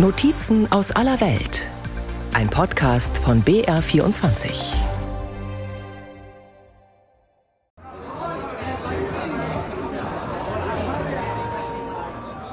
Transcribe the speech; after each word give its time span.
Notizen 0.00 0.70
aus 0.70 0.92
aller 0.92 1.20
Welt. 1.20 1.68
Ein 2.32 2.48
Podcast 2.48 3.18
von 3.18 3.42
BR24. 3.42 4.76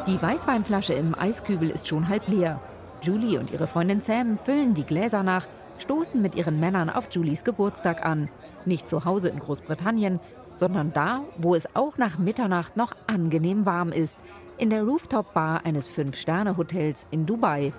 Die 0.07 0.19
Weißweinflasche 0.19 0.93
im 0.93 1.13
Eiskübel 1.13 1.69
ist 1.69 1.87
schon 1.87 2.09
halb 2.09 2.27
leer. 2.27 2.59
Julie 3.03 3.39
und 3.39 3.51
ihre 3.51 3.67
Freundin 3.67 4.01
Sam 4.01 4.39
füllen 4.39 4.73
die 4.73 4.83
Gläser 4.83 5.21
nach, 5.21 5.45
stoßen 5.77 6.19
mit 6.19 6.33
ihren 6.33 6.59
Männern 6.59 6.89
auf 6.89 7.09
Julies 7.11 7.43
Geburtstag 7.43 8.03
an. 8.03 8.27
Nicht 8.65 8.87
zu 8.87 9.05
Hause 9.05 9.29
in 9.29 9.37
Großbritannien, 9.37 10.19
sondern 10.55 10.93
da, 10.93 11.21
wo 11.37 11.53
es 11.53 11.75
auch 11.75 11.99
nach 11.99 12.17
Mitternacht 12.17 12.75
noch 12.75 12.93
angenehm 13.05 13.67
warm 13.67 13.91
ist, 13.91 14.17
in 14.57 14.69
der 14.69 14.83
Rooftop-Bar 14.83 15.65
eines 15.65 15.89
Fünf-Sterne-Hotels 15.89 17.07
in 17.11 17.25
Dubai. 17.25 17.73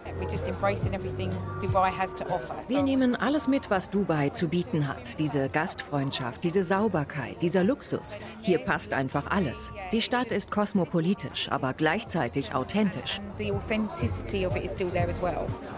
Wir 2.68 2.82
nehmen 2.82 3.16
alles 3.16 3.48
mit, 3.48 3.70
was 3.70 3.90
Dubai 3.90 4.30
zu 4.30 4.48
bieten 4.48 4.86
hat. 4.86 5.18
Diese 5.18 5.48
Gastfreundschaft, 5.48 6.44
diese 6.44 6.62
Sauberkeit, 6.62 7.40
dieser 7.42 7.64
Luxus. 7.64 8.18
Hier 8.42 8.58
passt 8.58 8.92
einfach 8.92 9.30
alles. 9.30 9.72
Die 9.92 10.02
Stadt 10.02 10.32
ist 10.32 10.50
kosmopolitisch, 10.50 11.50
aber 11.50 11.72
gleichzeitig 11.72 12.54
authentisch. 12.54 13.20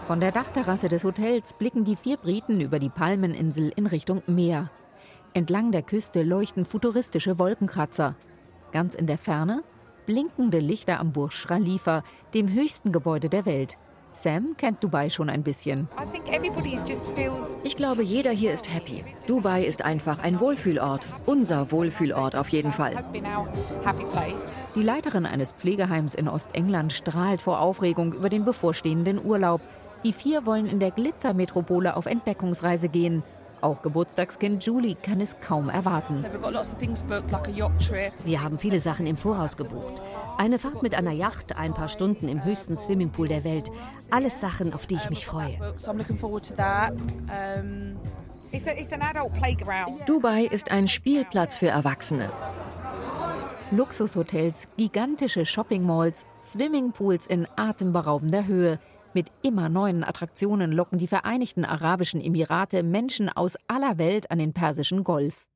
Von 0.07 0.19
der 0.19 0.31
Dachterrasse 0.31 0.89
des 0.89 1.03
Hotels 1.03 1.53
blicken 1.53 1.83
die 1.83 1.95
vier 1.95 2.17
Briten 2.17 2.61
über 2.61 2.79
die 2.79 2.89
Palmeninsel 2.89 3.71
in 3.75 3.87
Richtung 3.87 4.21
Meer. 4.27 4.69
Entlang 5.33 5.71
der 5.71 5.83
Küste 5.83 6.23
leuchten 6.23 6.65
futuristische 6.65 7.37
Wolkenkratzer. 7.37 8.15
Ganz 8.71 8.95
in 8.95 9.07
der 9.07 9.17
Ferne 9.17 9.63
blinkende 10.09 10.57
Lichter 10.57 10.99
am 10.99 11.11
Burj 11.11 11.45
Khalifa, 11.45 12.01
dem 12.33 12.51
höchsten 12.51 12.91
Gebäude 12.91 13.29
der 13.29 13.45
Welt. 13.45 13.77
Sam 14.11 14.57
kennt 14.57 14.83
Dubai 14.83 15.11
schon 15.11 15.29
ein 15.29 15.43
bisschen. 15.43 15.87
Ich 17.63 17.75
glaube, 17.75 18.01
jeder 18.01 18.31
hier 18.31 18.51
ist 18.51 18.73
happy. 18.73 19.03
Dubai 19.27 19.63
ist 19.63 19.85
einfach 19.85 20.17
ein 20.23 20.39
Wohlfühlort. 20.39 21.07
Unser 21.27 21.71
Wohlfühlort 21.71 22.35
auf 22.35 22.49
jeden 22.49 22.71
Fall. 22.71 22.95
Die 24.73 24.81
Leiterin 24.81 25.27
eines 25.27 25.51
Pflegeheims 25.51 26.15
in 26.15 26.27
Ostengland 26.27 26.91
strahlt 26.91 27.39
vor 27.39 27.59
Aufregung 27.59 28.13
über 28.13 28.29
den 28.29 28.45
bevorstehenden 28.45 29.23
Urlaub. 29.23 29.61
Die 30.03 30.13
vier 30.13 30.47
wollen 30.47 30.65
in 30.65 30.79
der 30.79 30.89
Glitzermetropole 30.89 31.95
auf 31.95 32.07
Entdeckungsreise 32.07 32.89
gehen. 32.89 33.21
Auch 33.61 33.81
Geburtstagskind 33.81 34.63
Julie 34.63 34.95
kann 34.95 35.19
es 35.19 35.39
kaum 35.41 35.69
erwarten. 35.69 36.23
Wir 38.25 38.43
haben 38.43 38.57
viele 38.57 38.79
Sachen 38.79 39.05
im 39.05 39.17
Voraus 39.17 39.57
gebucht. 39.57 40.01
Eine 40.37 40.59
Fahrt 40.59 40.81
mit 40.81 40.95
einer 40.95 41.11
Yacht, 41.11 41.59
ein 41.59 41.73
paar 41.73 41.89
Stunden 41.89 42.29
im 42.29 42.43
höchsten 42.45 42.77
Swimmingpool 42.77 43.27
der 43.27 43.43
Welt. 43.43 43.69
Alles 44.09 44.39
Sachen, 44.39 44.73
auf 44.73 44.87
die 44.87 44.95
ich 44.95 45.09
mich 45.09 45.25
freue. 45.25 45.57
Dubai 50.05 50.43
ist 50.45 50.71
ein 50.71 50.87
Spielplatz 50.87 51.57
für 51.57 51.67
Erwachsene. 51.67 52.31
Luxushotels, 53.71 54.67
gigantische 54.77 55.45
Shoppingmalls, 55.45 56.25
Swimmingpools 56.41 57.27
in 57.27 57.47
atemberaubender 57.55 58.47
Höhe. 58.47 58.79
Mit 59.13 59.31
immer 59.41 59.69
neuen 59.69 60.03
Attraktionen 60.03 60.71
locken 60.71 60.99
die 60.99 61.07
Vereinigten 61.07 61.65
Arabischen 61.65 62.21
Emirate 62.21 62.83
Menschen 62.83 63.27
aus 63.27 63.57
aller 63.67 63.97
Welt 63.97 64.29
an 64.29 64.37
den 64.37 64.53
Persischen 64.53 65.03
Golf. 65.03 65.47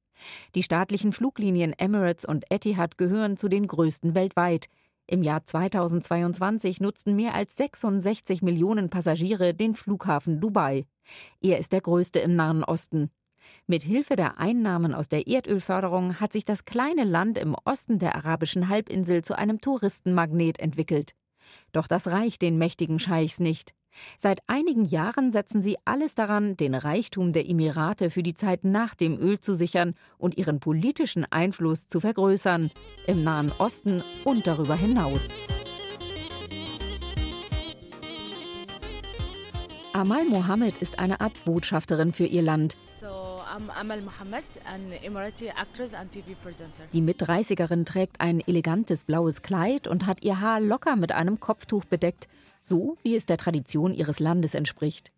Die 0.56 0.64
staatlichen 0.64 1.12
Fluglinien 1.12 1.73
Emirates 1.73 2.26
und 2.26 2.45
Etihad 2.50 2.98
gehören 2.98 3.38
zu 3.38 3.50
den 3.50 3.68
größten 3.68 4.16
weltweit. 4.16 4.70
Im 5.06 5.22
Jahr 5.22 5.45
2022 5.45 6.82
nutzten 6.82 7.16
mehr 7.16 7.36
als 7.36 7.56
66 7.56 8.42
Millionen 8.42 8.90
Passagiere 8.90 9.54
den 9.54 9.76
Flughafen 9.76 10.40
Dubai. 10.40 10.86
Er 11.40 11.60
ist 11.60 11.73
der 11.73 11.82
größte 11.82 12.20
im 12.20 12.36
Nahen 12.36 12.64
Osten. 12.64 13.12
Mit 13.67 13.84
Hilfe 13.84 14.16
der 14.16 14.39
Einnahmen 14.39 14.95
aus 14.95 15.10
der 15.10 15.27
Erdölförderung 15.27 16.20
hat 16.20 16.33
sich 16.33 16.45
das 16.45 16.66
kleine 16.66 17.04
Land 17.04 17.38
im 17.38 17.56
Osten 17.66 18.00
der 18.00 18.16
arabischen 18.16 18.70
Halbinsel 18.70 19.22
zu 19.22 19.38
einem 19.38 19.61
Touristenmagnet 19.61 20.60
entwickelt. 20.60 21.14
Doch 21.71 21.87
das 21.87 22.08
reicht 22.08 22.41
den 22.41 22.58
mächtigen 22.58 22.99
Scheichs 22.99 23.39
nicht. 23.39 23.73
Seit 24.17 24.39
einigen 24.47 24.86
Jahren 24.86 25.31
setzen 25.31 25.61
sie 25.61 25.77
alles 25.86 26.15
daran, 26.15 26.58
den 26.58 26.73
Reichtum 26.73 27.31
der 27.31 27.47
Emirate 27.47 28.09
für 28.09 28.23
die 28.23 28.33
Zeit 28.33 28.64
nach 28.64 28.95
dem 28.95 29.19
Öl 29.19 29.39
zu 29.39 29.55
sichern 29.55 29.93
und 30.17 30.37
ihren 30.37 30.59
politischen 30.59 31.25
Einfluss 31.31 31.87
zu 31.87 31.99
vergrößern, 31.99 32.71
im 33.08 33.23
Nahen 33.23 33.52
Osten 33.59 34.03
und 34.23 34.47
darüber 34.47 34.75
hinaus. 34.75 35.27
Amal 39.93 40.25
Mohammed 40.25 40.80
ist 40.80 40.97
eine 40.97 41.21
Art 41.21 41.33
Botschafterin 41.45 42.14
für 42.14 42.25
ihr 42.25 42.41
Land. 42.41 42.75
Die 46.93 47.02
Mit-30erin 47.02 47.86
trägt 47.86 48.19
ein 48.19 48.41
elegantes 48.41 49.03
blaues 49.03 49.41
Kleid 49.41 49.87
und 49.87 50.08
hat 50.08 50.23
ihr 50.23 50.39
Haar 50.39 50.59
locker 50.59 50.95
mit 50.95 51.11
einem 51.11 51.39
Kopftuch 51.39 51.86
bedeckt, 51.86 52.27
so 52.61 52.97
wie 53.03 53.15
es 53.15 53.25
der 53.25 53.37
Tradition 53.37 53.93
ihres 53.93 54.19
Landes 54.19 54.55
entspricht. 54.55 55.11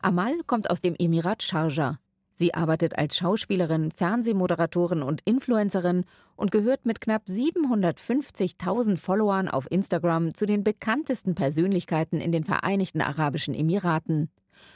Amal 0.00 0.34
kommt 0.46 0.70
aus 0.70 0.80
dem 0.80 0.94
Emirat 0.96 1.42
Sharjah. 1.42 1.98
Sie 2.34 2.54
arbeitet 2.54 2.96
als 2.96 3.16
Schauspielerin, 3.16 3.90
Fernsehmoderatorin 3.90 5.02
und 5.02 5.20
Influencerin 5.24 6.04
und 6.36 6.50
gehört 6.50 6.86
mit 6.86 7.00
knapp 7.00 7.26
750.000 7.26 8.96
Followern 8.96 9.48
auf 9.48 9.70
Instagram 9.70 10.34
zu 10.34 10.46
den 10.46 10.64
bekanntesten 10.64 11.34
Persönlichkeiten 11.34 12.20
in 12.20 12.32
den 12.32 12.44
Vereinigten 12.44 13.00
Arabischen 13.00 13.54
Emiraten. 13.54 14.30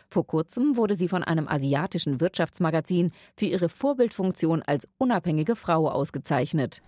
Vor 0.09 0.27
kurzem 0.27 0.77
wurde 0.77 0.95
sie 0.95 1.09
von 1.09 1.23
einem 1.25 1.49
asiatischen 1.49 2.21
Wirtschaftsmagazin 2.21 3.13
für 3.37 3.47
ihre 3.47 3.69
Vorbildfunktion 3.69 4.63
als 4.63 4.89
unabhängige 4.99 5.57
Frau 5.57 5.89
ausgezeichnet. 5.89 6.83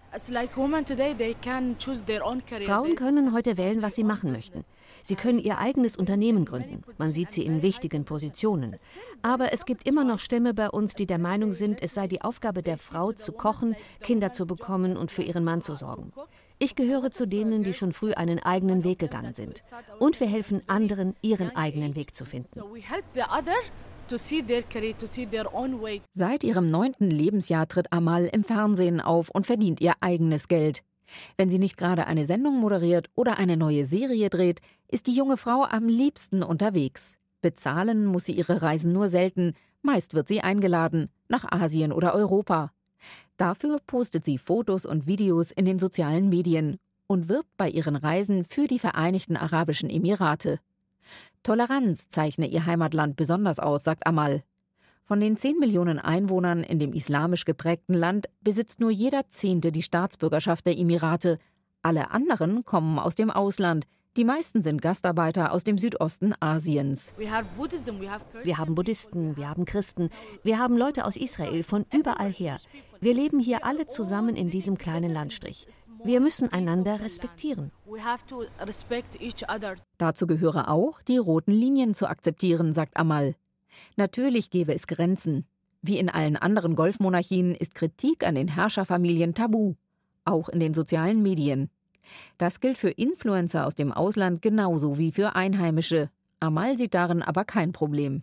Frauen 2.60 2.94
können 2.96 3.32
heute 3.32 3.56
wählen, 3.56 3.82
was 3.82 3.94
sie 3.94 4.04
machen 4.04 4.32
möchten. 4.32 4.64
Sie 5.02 5.14
können 5.16 5.38
ihr 5.38 5.58
eigenes 5.58 5.96
Unternehmen 5.96 6.44
gründen. 6.44 6.82
Man 6.98 7.10
sieht 7.10 7.32
sie 7.32 7.44
in 7.44 7.62
wichtigen 7.62 8.04
Positionen. 8.04 8.76
Aber 9.22 9.52
es 9.52 9.64
gibt 9.66 9.86
immer 9.86 10.04
noch 10.04 10.18
Stämme 10.18 10.54
bei 10.54 10.70
uns, 10.70 10.94
die 10.94 11.06
der 11.06 11.18
Meinung 11.18 11.52
sind, 11.52 11.82
es 11.82 11.94
sei 11.94 12.06
die 12.08 12.22
Aufgabe 12.22 12.62
der 12.62 12.78
Frau 12.78 13.12
zu 13.12 13.32
kochen, 13.32 13.74
Kinder 14.00 14.32
zu 14.32 14.46
bekommen 14.46 14.96
und 14.96 15.10
für 15.10 15.22
ihren 15.22 15.44
Mann 15.44 15.62
zu 15.62 15.74
sorgen. 15.74 16.12
Ich 16.60 16.74
gehöre 16.74 17.10
zu 17.10 17.26
denen, 17.26 17.62
die 17.62 17.72
schon 17.72 17.92
früh 17.92 18.12
einen 18.12 18.40
eigenen 18.40 18.82
Weg 18.82 18.98
gegangen 18.98 19.32
sind. 19.32 19.62
Und 20.00 20.18
wir 20.18 20.26
helfen 20.26 20.62
anderen, 20.66 21.14
ihren 21.22 21.54
eigenen 21.54 21.94
Weg 21.94 22.14
zu 22.16 22.24
finden. 22.24 22.60
Seit 26.14 26.44
ihrem 26.44 26.70
neunten 26.70 27.10
Lebensjahr 27.10 27.68
tritt 27.68 27.92
Amal 27.92 28.26
im 28.26 28.42
Fernsehen 28.42 29.00
auf 29.00 29.28
und 29.30 29.46
verdient 29.46 29.80
ihr 29.80 29.94
eigenes 30.00 30.48
Geld. 30.48 30.82
Wenn 31.36 31.48
sie 31.48 31.58
nicht 31.58 31.76
gerade 31.76 32.06
eine 32.06 32.24
Sendung 32.24 32.58
moderiert 32.58 33.08
oder 33.14 33.38
eine 33.38 33.56
neue 33.56 33.86
Serie 33.86 34.28
dreht, 34.28 34.60
ist 34.88 35.06
die 35.06 35.14
junge 35.14 35.36
Frau 35.36 35.64
am 35.64 35.88
liebsten 35.88 36.42
unterwegs. 36.42 37.18
Bezahlen 37.40 38.06
muss 38.06 38.24
sie 38.24 38.32
ihre 38.32 38.62
Reisen 38.62 38.92
nur 38.92 39.08
selten, 39.08 39.54
meist 39.82 40.14
wird 40.14 40.28
sie 40.28 40.40
eingeladen, 40.40 41.08
nach 41.28 41.44
Asien 41.50 41.92
oder 41.92 42.14
Europa. 42.14 42.72
Dafür 43.36 43.80
postet 43.86 44.24
sie 44.24 44.38
Fotos 44.38 44.84
und 44.84 45.06
Videos 45.06 45.50
in 45.52 45.64
den 45.64 45.78
sozialen 45.78 46.28
Medien 46.28 46.78
und 47.06 47.28
wirbt 47.28 47.56
bei 47.56 47.68
ihren 47.68 47.96
Reisen 47.96 48.44
für 48.44 48.66
die 48.66 48.78
Vereinigten 48.78 49.36
Arabischen 49.36 49.90
Emirate. 49.90 50.58
Toleranz 51.42 52.08
zeichne 52.08 52.46
ihr 52.46 52.66
Heimatland 52.66 53.16
besonders 53.16 53.58
aus, 53.58 53.84
sagt 53.84 54.06
Amal. 54.06 54.42
Von 55.04 55.20
den 55.20 55.38
10 55.38 55.58
Millionen 55.58 55.98
Einwohnern 55.98 56.62
in 56.62 56.78
dem 56.78 56.92
islamisch 56.92 57.46
geprägten 57.46 57.94
Land 57.94 58.28
besitzt 58.42 58.80
nur 58.80 58.90
jeder 58.90 59.28
Zehnte 59.30 59.72
die 59.72 59.82
Staatsbürgerschaft 59.82 60.66
der 60.66 60.76
Emirate. 60.76 61.38
Alle 61.80 62.10
anderen 62.10 62.64
kommen 62.64 62.98
aus 62.98 63.14
dem 63.14 63.30
Ausland, 63.30 63.86
die 64.18 64.24
meisten 64.24 64.62
sind 64.62 64.82
Gastarbeiter 64.82 65.52
aus 65.52 65.62
dem 65.62 65.78
Südosten 65.78 66.34
Asiens. 66.40 67.14
Wir 67.16 67.30
haben 67.30 67.46
Buddhisten, 67.56 68.00
wir 69.36 69.48
haben 69.48 69.64
Christen, 69.64 70.10
wir 70.42 70.58
haben 70.58 70.76
Leute 70.76 71.04
aus 71.04 71.16
Israel 71.16 71.62
von 71.62 71.86
überall 71.94 72.32
her. 72.32 72.58
Wir 73.00 73.14
leben 73.14 73.38
hier 73.38 73.64
alle 73.64 73.86
zusammen 73.86 74.34
in 74.34 74.50
diesem 74.50 74.76
kleinen 74.76 75.12
Landstrich. 75.12 75.68
Wir 76.02 76.18
müssen 76.18 76.52
einander 76.52 77.00
respektieren. 77.00 77.70
Dazu 79.98 80.26
gehöre 80.26 80.68
auch, 80.68 81.00
die 81.02 81.18
roten 81.18 81.52
Linien 81.52 81.94
zu 81.94 82.08
akzeptieren, 82.08 82.72
sagt 82.72 82.96
Amal. 82.96 83.36
Natürlich 83.96 84.50
gäbe 84.50 84.74
es 84.74 84.88
Grenzen. 84.88 85.46
Wie 85.80 85.96
in 85.96 86.08
allen 86.08 86.36
anderen 86.36 86.74
Golfmonarchien 86.74 87.54
ist 87.54 87.76
Kritik 87.76 88.26
an 88.26 88.34
den 88.34 88.48
Herrscherfamilien 88.48 89.34
tabu, 89.34 89.74
auch 90.24 90.48
in 90.48 90.58
den 90.58 90.74
sozialen 90.74 91.22
Medien. 91.22 91.70
Das 92.38 92.60
gilt 92.60 92.78
für 92.78 92.90
Influencer 92.90 93.66
aus 93.66 93.74
dem 93.74 93.92
Ausland 93.92 94.42
genauso 94.42 94.98
wie 94.98 95.12
für 95.12 95.36
Einheimische. 95.36 96.10
Amal 96.40 96.78
sieht 96.78 96.94
darin 96.94 97.22
aber 97.22 97.44
kein 97.44 97.72
Problem. 97.72 98.22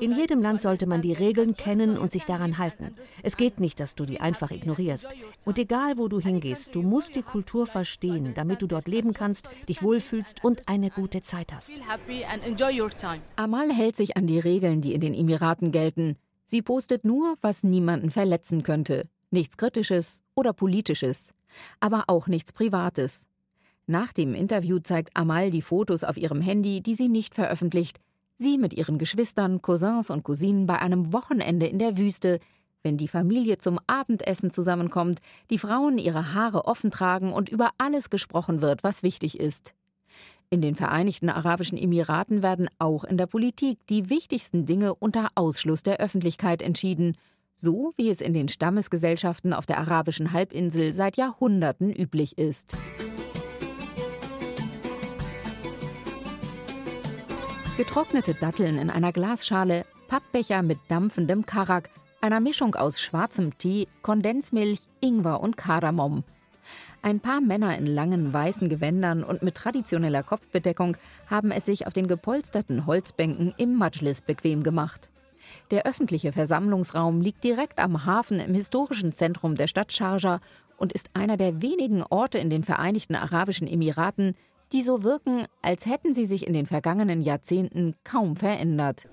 In 0.00 0.16
jedem 0.16 0.40
Land 0.40 0.60
sollte 0.60 0.86
man 0.86 1.02
die 1.02 1.12
Regeln 1.12 1.54
kennen 1.54 1.98
und 1.98 2.12
sich 2.12 2.26
daran 2.26 2.58
halten. 2.58 2.94
Es 3.24 3.36
geht 3.36 3.58
nicht, 3.58 3.80
dass 3.80 3.96
du 3.96 4.04
die 4.04 4.20
einfach 4.20 4.52
ignorierst. 4.52 5.08
Und 5.44 5.58
egal, 5.58 5.98
wo 5.98 6.06
du 6.06 6.20
hingehst, 6.20 6.74
du 6.76 6.82
musst 6.82 7.16
die 7.16 7.22
Kultur 7.22 7.66
verstehen, 7.66 8.34
damit 8.34 8.62
du 8.62 8.68
dort 8.68 8.86
leben 8.86 9.12
kannst, 9.12 9.48
dich 9.68 9.82
wohlfühlst 9.82 10.44
und 10.44 10.68
eine 10.68 10.90
gute 10.90 11.22
Zeit 11.22 11.52
hast. 11.52 11.72
Amal 13.34 13.72
hält 13.72 13.96
sich 13.96 14.16
an 14.16 14.26
die 14.28 14.38
Regeln, 14.38 14.80
die 14.80 14.94
in 14.94 15.00
den 15.00 15.14
Emiraten 15.14 15.72
gelten. 15.72 16.16
Sie 16.46 16.62
postet 16.62 17.04
nur, 17.04 17.36
was 17.40 17.64
niemanden 17.64 18.10
verletzen 18.10 18.62
könnte. 18.62 19.08
Nichts 19.32 19.56
Kritisches 19.56 20.22
oder 20.34 20.52
Politisches, 20.52 21.32
aber 21.80 22.04
auch 22.08 22.26
nichts 22.26 22.52
Privates. 22.52 23.26
Nach 23.86 24.12
dem 24.12 24.34
Interview 24.34 24.78
zeigt 24.78 25.16
Amal 25.16 25.50
die 25.50 25.62
Fotos 25.62 26.04
auf 26.04 26.16
ihrem 26.16 26.40
Handy, 26.40 26.80
die 26.80 26.94
sie 26.94 27.08
nicht 27.08 27.34
veröffentlicht. 27.34 27.98
Sie 28.36 28.56
mit 28.56 28.72
ihren 28.72 28.98
Geschwistern, 28.98 29.62
Cousins 29.62 30.10
und 30.10 30.22
Cousinen 30.22 30.66
bei 30.66 30.78
einem 30.78 31.12
Wochenende 31.12 31.66
in 31.66 31.78
der 31.78 31.98
Wüste, 31.98 32.40
wenn 32.82 32.96
die 32.96 33.08
Familie 33.08 33.58
zum 33.58 33.78
Abendessen 33.86 34.50
zusammenkommt, 34.50 35.20
die 35.50 35.58
Frauen 35.58 35.98
ihre 35.98 36.34
Haare 36.34 36.64
offen 36.64 36.90
tragen 36.90 37.32
und 37.32 37.48
über 37.48 37.70
alles 37.78 38.10
gesprochen 38.10 38.62
wird, 38.62 38.82
was 38.82 39.02
wichtig 39.02 39.38
ist. 39.38 39.74
In 40.52 40.62
den 40.62 40.74
Vereinigten 40.74 41.28
Arabischen 41.28 41.78
Emiraten 41.78 42.42
werden 42.42 42.68
auch 42.78 43.04
in 43.04 43.16
der 43.16 43.26
Politik 43.26 43.78
die 43.88 44.10
wichtigsten 44.10 44.66
Dinge 44.66 44.94
unter 44.94 45.28
Ausschluss 45.34 45.82
der 45.82 45.98
Öffentlichkeit 45.98 46.62
entschieden, 46.62 47.16
so 47.60 47.92
wie 47.96 48.08
es 48.08 48.20
in 48.20 48.32
den 48.32 48.48
Stammesgesellschaften 48.48 49.52
auf 49.52 49.66
der 49.66 49.78
arabischen 49.78 50.32
Halbinsel 50.32 50.92
seit 50.92 51.16
Jahrhunderten 51.16 51.92
üblich 51.92 52.38
ist. 52.38 52.76
Getrocknete 57.76 58.34
Datteln 58.34 58.78
in 58.78 58.90
einer 58.90 59.12
Glasschale, 59.12 59.84
Pappbecher 60.08 60.62
mit 60.62 60.78
dampfendem 60.88 61.46
Karak, 61.46 61.90
einer 62.20 62.40
Mischung 62.40 62.74
aus 62.74 63.00
schwarzem 63.00 63.56
Tee, 63.56 63.88
Kondensmilch, 64.02 64.80
Ingwer 65.00 65.40
und 65.40 65.56
Kardamom. 65.56 66.24
Ein 67.02 67.20
paar 67.20 67.40
Männer 67.40 67.78
in 67.78 67.86
langen 67.86 68.32
weißen 68.32 68.68
Gewändern 68.68 69.24
und 69.24 69.42
mit 69.42 69.54
traditioneller 69.54 70.22
Kopfbedeckung 70.22 70.98
haben 71.28 71.50
es 71.50 71.64
sich 71.64 71.86
auf 71.86 71.94
den 71.94 72.08
gepolsterten 72.08 72.84
Holzbänken 72.84 73.54
im 73.56 73.76
Majlis 73.76 74.20
bequem 74.20 74.62
gemacht. 74.62 75.10
Der 75.70 75.86
öffentliche 75.86 76.32
Versammlungsraum 76.32 77.20
liegt 77.20 77.44
direkt 77.44 77.78
am 77.78 78.04
Hafen 78.04 78.40
im 78.40 78.54
historischen 78.54 79.12
Zentrum 79.12 79.54
der 79.54 79.68
Stadt 79.68 79.92
Sharjah 79.92 80.40
und 80.76 80.92
ist 80.92 81.10
einer 81.14 81.36
der 81.36 81.62
wenigen 81.62 82.02
Orte 82.02 82.38
in 82.38 82.50
den 82.50 82.64
Vereinigten 82.64 83.14
Arabischen 83.14 83.68
Emiraten, 83.68 84.34
die 84.72 84.82
so 84.82 85.04
wirken, 85.04 85.46
als 85.62 85.86
hätten 85.86 86.12
sie 86.14 86.26
sich 86.26 86.46
in 86.46 86.54
den 86.54 86.66
vergangenen 86.66 87.22
Jahrzehnten 87.22 87.94
kaum 88.02 88.36
verändert. 88.36 89.08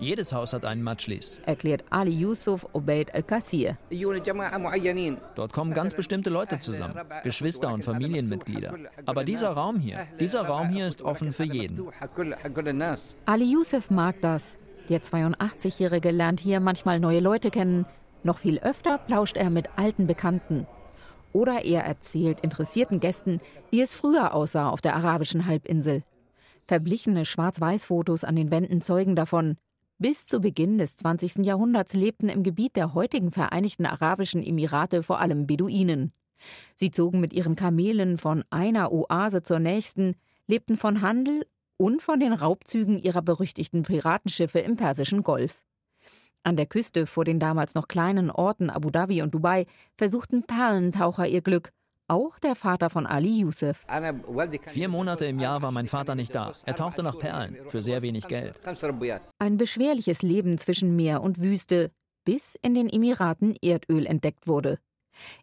Jedes 0.00 0.32
Haus 0.32 0.52
hat 0.52 0.64
einen 0.64 0.82
Majlis, 0.82 1.40
erklärt 1.46 1.84
Ali 1.90 2.12
Yusuf 2.12 2.66
Obeid 2.72 3.14
al-Kassir. 3.14 3.78
Dort 5.34 5.52
kommen 5.52 5.74
ganz 5.74 5.94
bestimmte 5.94 6.30
Leute 6.30 6.58
zusammen, 6.58 6.94
Geschwister 7.24 7.72
und 7.72 7.84
Familienmitglieder. 7.84 8.74
Aber 9.06 9.24
dieser 9.24 9.50
Raum 9.50 9.78
hier, 9.78 10.06
dieser 10.20 10.46
Raum 10.46 10.68
hier 10.68 10.86
ist 10.86 11.00
offen 11.00 11.32
für 11.32 11.44
jeden. 11.44 11.88
Ali 13.26 13.44
Yusuf 13.44 13.90
mag 13.90 14.20
das. 14.20 14.58
Der 14.88 15.02
82-Jährige 15.02 16.10
lernt 16.10 16.40
hier 16.40 16.60
manchmal 16.60 16.98
neue 16.98 17.20
Leute 17.20 17.50
kennen. 17.50 17.84
Noch 18.22 18.38
viel 18.38 18.58
öfter 18.58 18.98
plauscht 18.98 19.36
er 19.36 19.50
mit 19.50 19.68
alten 19.76 20.06
Bekannten. 20.06 20.66
Oder 21.32 21.64
er 21.64 21.84
erzählt 21.84 22.40
interessierten 22.40 23.00
Gästen, 23.00 23.40
wie 23.70 23.82
es 23.82 23.94
früher 23.94 24.34
aussah 24.34 24.70
auf 24.70 24.80
der 24.80 24.96
arabischen 24.96 25.46
Halbinsel. 25.46 26.02
Verblichene 26.64 27.24
Schwarz-Weiß-Fotos 27.26 28.24
an 28.24 28.36
den 28.36 28.50
Wänden 28.50 28.80
zeugen 28.80 29.14
davon. 29.14 29.56
Bis 29.98 30.26
zu 30.26 30.40
Beginn 30.40 30.78
des 30.78 30.96
20. 30.96 31.44
Jahrhunderts 31.44 31.92
lebten 31.92 32.28
im 32.28 32.42
Gebiet 32.42 32.76
der 32.76 32.94
heutigen 32.94 33.30
Vereinigten 33.30 33.84
Arabischen 33.84 34.42
Emirate 34.42 35.02
vor 35.02 35.20
allem 35.20 35.46
Beduinen. 35.46 36.12
Sie 36.76 36.90
zogen 36.90 37.20
mit 37.20 37.32
ihren 37.32 37.56
Kamelen 37.56 38.16
von 38.16 38.44
einer 38.50 38.92
Oase 38.92 39.42
zur 39.42 39.58
nächsten, 39.58 40.14
lebten 40.46 40.76
von 40.76 41.02
Handel 41.02 41.44
und 41.78 42.02
von 42.02 42.20
den 42.20 42.34
Raubzügen 42.34 42.98
ihrer 42.98 43.22
berüchtigten 43.22 43.84
Piratenschiffe 43.84 44.58
im 44.58 44.76
Persischen 44.76 45.22
Golf. 45.22 45.64
An 46.42 46.56
der 46.56 46.66
Küste 46.66 47.06
vor 47.06 47.24
den 47.24 47.40
damals 47.40 47.74
noch 47.74 47.88
kleinen 47.88 48.30
Orten 48.30 48.70
Abu 48.70 48.90
Dhabi 48.90 49.22
und 49.22 49.34
Dubai 49.34 49.66
versuchten 49.96 50.44
Perlentaucher 50.44 51.26
ihr 51.26 51.40
Glück. 51.40 51.72
Auch 52.10 52.38
der 52.38 52.54
Vater 52.54 52.88
von 52.88 53.06
Ali 53.06 53.40
Youssef. 53.40 53.84
Vier 54.66 54.88
Monate 54.88 55.26
im 55.26 55.38
Jahr 55.38 55.60
war 55.60 55.70
mein 55.70 55.86
Vater 55.86 56.14
nicht 56.14 56.34
da. 56.34 56.54
Er 56.64 56.74
tauchte 56.74 57.02
nach 57.02 57.18
Perlen 57.18 57.56
für 57.68 57.82
sehr 57.82 58.00
wenig 58.00 58.26
Geld. 58.28 58.58
Ein 59.38 59.58
beschwerliches 59.58 60.22
Leben 60.22 60.56
zwischen 60.56 60.96
Meer 60.96 61.22
und 61.22 61.42
Wüste, 61.42 61.90
bis 62.24 62.56
in 62.62 62.74
den 62.74 62.88
Emiraten 62.88 63.56
Erdöl 63.60 64.06
entdeckt 64.06 64.46
wurde. 64.46 64.78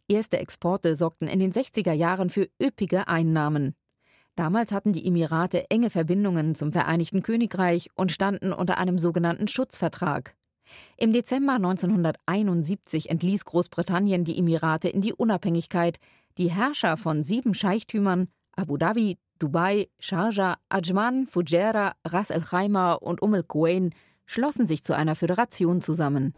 Erste 0.08 0.40
Exporte 0.40 0.96
sorgten 0.96 1.28
in 1.28 1.40
den 1.40 1.54
60er 1.54 1.94
Jahren 1.94 2.32
für 2.32 2.50
üppige 2.62 3.08
Einnahmen. 3.08 3.76
Damals 4.36 4.74
hatten 4.74 4.92
die 4.92 5.08
Emirate 5.08 5.70
enge 5.70 5.90
Verbindungen 5.90 6.56
zum 6.56 6.72
Vereinigten 6.72 7.24
Königreich 7.24 7.90
und 7.96 8.12
standen 8.12 8.52
unter 8.52 8.78
einem 8.78 9.00
sogenannten 9.00 9.48
Schutzvertrag. 9.48 10.36
Im 10.98 11.14
Dezember 11.14 11.54
1971 11.54 13.10
entließ 13.10 13.46
Großbritannien 13.46 14.26
die 14.26 14.38
Emirate 14.38 14.90
in 14.90 15.02
die 15.02 15.14
Unabhängigkeit. 15.14 16.00
Die 16.38 16.52
Herrscher 16.52 16.98
von 16.98 17.24
sieben 17.24 17.54
Scheichtümern 17.54 18.28
Abu 18.58 18.78
Dhabi, 18.78 19.18
Dubai, 19.40 19.90
Sharjah, 20.00 20.58
Ajman, 20.70 21.28
Fujairah, 21.28 21.94
Ras 22.06 22.30
El 22.30 22.42
Khaimah 22.42 22.94
und 22.94 23.22
Umm 23.22 23.34
al-Quwain 23.36 23.94
schlossen 24.26 24.68
sich 24.68 24.84
zu 24.84 24.96
einer 24.96 25.16
Föderation 25.16 25.82
zusammen. 25.82 26.34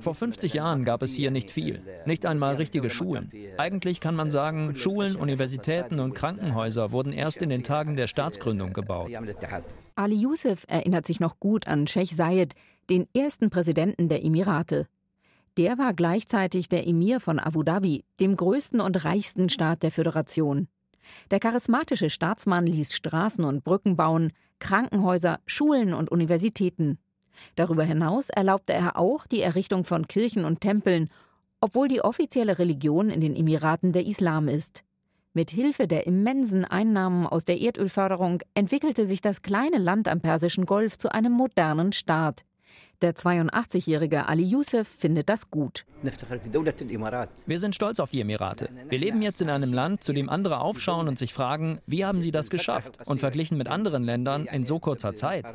Vor 0.00 0.14
50 0.14 0.54
Jahren 0.54 0.84
gab 0.84 1.02
es 1.02 1.14
hier 1.14 1.30
nicht 1.30 1.50
viel, 1.50 1.82
nicht 2.06 2.26
einmal 2.26 2.56
richtige 2.56 2.90
Schulen. 2.90 3.30
Eigentlich 3.56 4.00
kann 4.00 4.14
man 4.14 4.30
sagen, 4.30 4.74
Schulen, 4.74 5.16
Universitäten 5.16 6.00
und 6.00 6.14
Krankenhäuser 6.14 6.92
wurden 6.92 7.12
erst 7.12 7.38
in 7.42 7.48
den 7.48 7.62
Tagen 7.62 7.96
der 7.96 8.06
Staatsgründung 8.06 8.72
gebaut. 8.72 9.10
Ali 9.94 10.16
Youssef 10.16 10.64
erinnert 10.68 11.06
sich 11.06 11.20
noch 11.20 11.40
gut 11.40 11.66
an 11.66 11.86
Sheikh 11.86 12.14
Zayed, 12.14 12.54
den 12.88 13.06
ersten 13.14 13.50
Präsidenten 13.50 14.08
der 14.08 14.24
Emirate. 14.24 14.86
Der 15.56 15.78
war 15.78 15.94
gleichzeitig 15.94 16.68
der 16.68 16.86
Emir 16.86 17.20
von 17.20 17.38
Abu 17.38 17.62
Dhabi, 17.62 18.04
dem 18.20 18.36
größten 18.36 18.80
und 18.80 19.04
reichsten 19.04 19.48
Staat 19.48 19.82
der 19.82 19.90
Föderation. 19.90 20.68
Der 21.30 21.40
charismatische 21.40 22.08
Staatsmann 22.08 22.66
ließ 22.66 22.94
Straßen 22.94 23.44
und 23.44 23.64
Brücken 23.64 23.96
bauen, 23.96 24.32
Krankenhäuser, 24.60 25.40
Schulen 25.46 25.92
und 25.92 26.10
Universitäten. 26.10 26.98
Darüber 27.56 27.82
hinaus 27.82 28.30
erlaubte 28.30 28.72
er 28.72 28.96
auch 28.96 29.26
die 29.26 29.40
Errichtung 29.40 29.84
von 29.84 30.06
Kirchen 30.06 30.44
und 30.44 30.60
Tempeln, 30.60 31.10
obwohl 31.60 31.88
die 31.88 32.02
offizielle 32.02 32.58
Religion 32.58 33.10
in 33.10 33.20
den 33.20 33.34
Emiraten 33.34 33.92
der 33.92 34.06
Islam 34.06 34.48
ist. 34.48 34.84
Mit 35.32 35.50
Hilfe 35.50 35.86
der 35.86 36.06
immensen 36.06 36.64
Einnahmen 36.64 37.26
aus 37.26 37.44
der 37.44 37.60
Erdölförderung 37.60 38.42
entwickelte 38.54 39.06
sich 39.06 39.20
das 39.20 39.42
kleine 39.42 39.78
Land 39.78 40.08
am 40.08 40.20
Persischen 40.20 40.66
Golf 40.66 40.98
zu 40.98 41.12
einem 41.12 41.32
modernen 41.32 41.92
Staat. 41.92 42.44
Der 43.02 43.14
82-jährige 43.14 44.28
Ali 44.28 44.44
Youssef 44.44 44.86
findet 44.86 45.30
das 45.30 45.50
gut. 45.50 45.86
Wir 47.46 47.58
sind 47.58 47.74
stolz 47.74 47.98
auf 47.98 48.10
die 48.10 48.20
Emirate. 48.20 48.68
Wir 48.90 48.98
leben 48.98 49.22
jetzt 49.22 49.40
in 49.40 49.48
einem 49.48 49.72
Land, 49.72 50.04
zu 50.04 50.12
dem 50.12 50.28
andere 50.28 50.60
aufschauen 50.60 51.08
und 51.08 51.18
sich 51.18 51.32
fragen, 51.32 51.78
wie 51.86 52.04
haben 52.04 52.20
sie 52.20 52.30
das 52.30 52.50
geschafft? 52.50 52.98
Und 53.06 53.20
verglichen 53.20 53.56
mit 53.56 53.68
anderen 53.68 54.04
Ländern 54.04 54.44
in 54.46 54.64
so 54.64 54.78
kurzer 54.78 55.14
Zeit. 55.14 55.46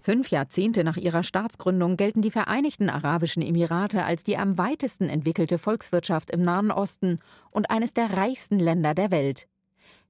Fünf 0.00 0.30
Jahrzehnte 0.30 0.82
nach 0.82 0.96
ihrer 0.96 1.22
Staatsgründung 1.22 1.96
gelten 1.96 2.22
die 2.22 2.32
Vereinigten 2.32 2.90
Arabischen 2.90 3.42
Emirate 3.42 4.04
als 4.04 4.24
die 4.24 4.36
am 4.36 4.58
weitesten 4.58 5.08
entwickelte 5.08 5.58
Volkswirtschaft 5.58 6.32
im 6.32 6.42
Nahen 6.42 6.72
Osten 6.72 7.20
und 7.52 7.70
eines 7.70 7.94
der 7.94 8.16
reichsten 8.16 8.58
Länder 8.58 8.94
der 8.94 9.12
Welt. 9.12 9.46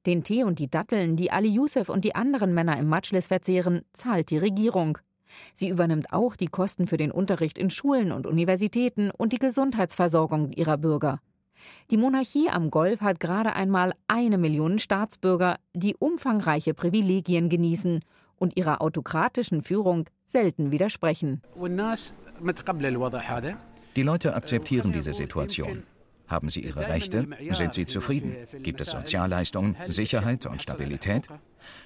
Den 0.06 0.24
Tee 0.24 0.44
und 0.44 0.58
die 0.58 0.70
Datteln, 0.70 1.16
die 1.16 1.30
Ali 1.30 1.50
Youssef 1.50 1.90
und 1.90 2.04
die 2.04 2.14
anderen 2.14 2.54
Männer 2.54 2.78
im 2.78 2.88
Majlis 2.88 3.26
verzehren, 3.26 3.82
zahlt 3.92 4.30
die 4.30 4.38
Regierung. 4.38 4.98
Sie 5.54 5.68
übernimmt 5.68 6.12
auch 6.12 6.36
die 6.36 6.46
Kosten 6.46 6.86
für 6.86 6.96
den 6.96 7.10
Unterricht 7.10 7.58
in 7.58 7.70
Schulen 7.70 8.12
und 8.12 8.26
Universitäten 8.26 9.10
und 9.10 9.32
die 9.32 9.38
Gesundheitsversorgung 9.38 10.52
ihrer 10.52 10.76
Bürger. 10.78 11.20
Die 11.90 11.96
Monarchie 11.96 12.48
am 12.50 12.70
Golf 12.70 13.00
hat 13.00 13.20
gerade 13.20 13.54
einmal 13.54 13.94
eine 14.06 14.38
Million 14.38 14.78
Staatsbürger, 14.78 15.58
die 15.74 15.96
umfangreiche 15.96 16.74
Privilegien 16.74 17.48
genießen 17.48 18.00
und 18.36 18.56
ihrer 18.56 18.80
autokratischen 18.80 19.62
Führung 19.62 20.04
selten 20.24 20.70
widersprechen. 20.70 21.42
Die 23.96 24.02
Leute 24.02 24.34
akzeptieren 24.34 24.92
diese 24.92 25.12
Situation. 25.12 25.82
Haben 26.28 26.50
sie 26.50 26.60
ihre 26.60 26.88
Rechte? 26.88 27.26
Sind 27.52 27.74
sie 27.74 27.86
zufrieden? 27.86 28.36
Gibt 28.62 28.80
es 28.82 28.90
Sozialleistungen, 28.90 29.76
Sicherheit 29.88 30.44
und 30.46 30.60
Stabilität? 30.60 31.26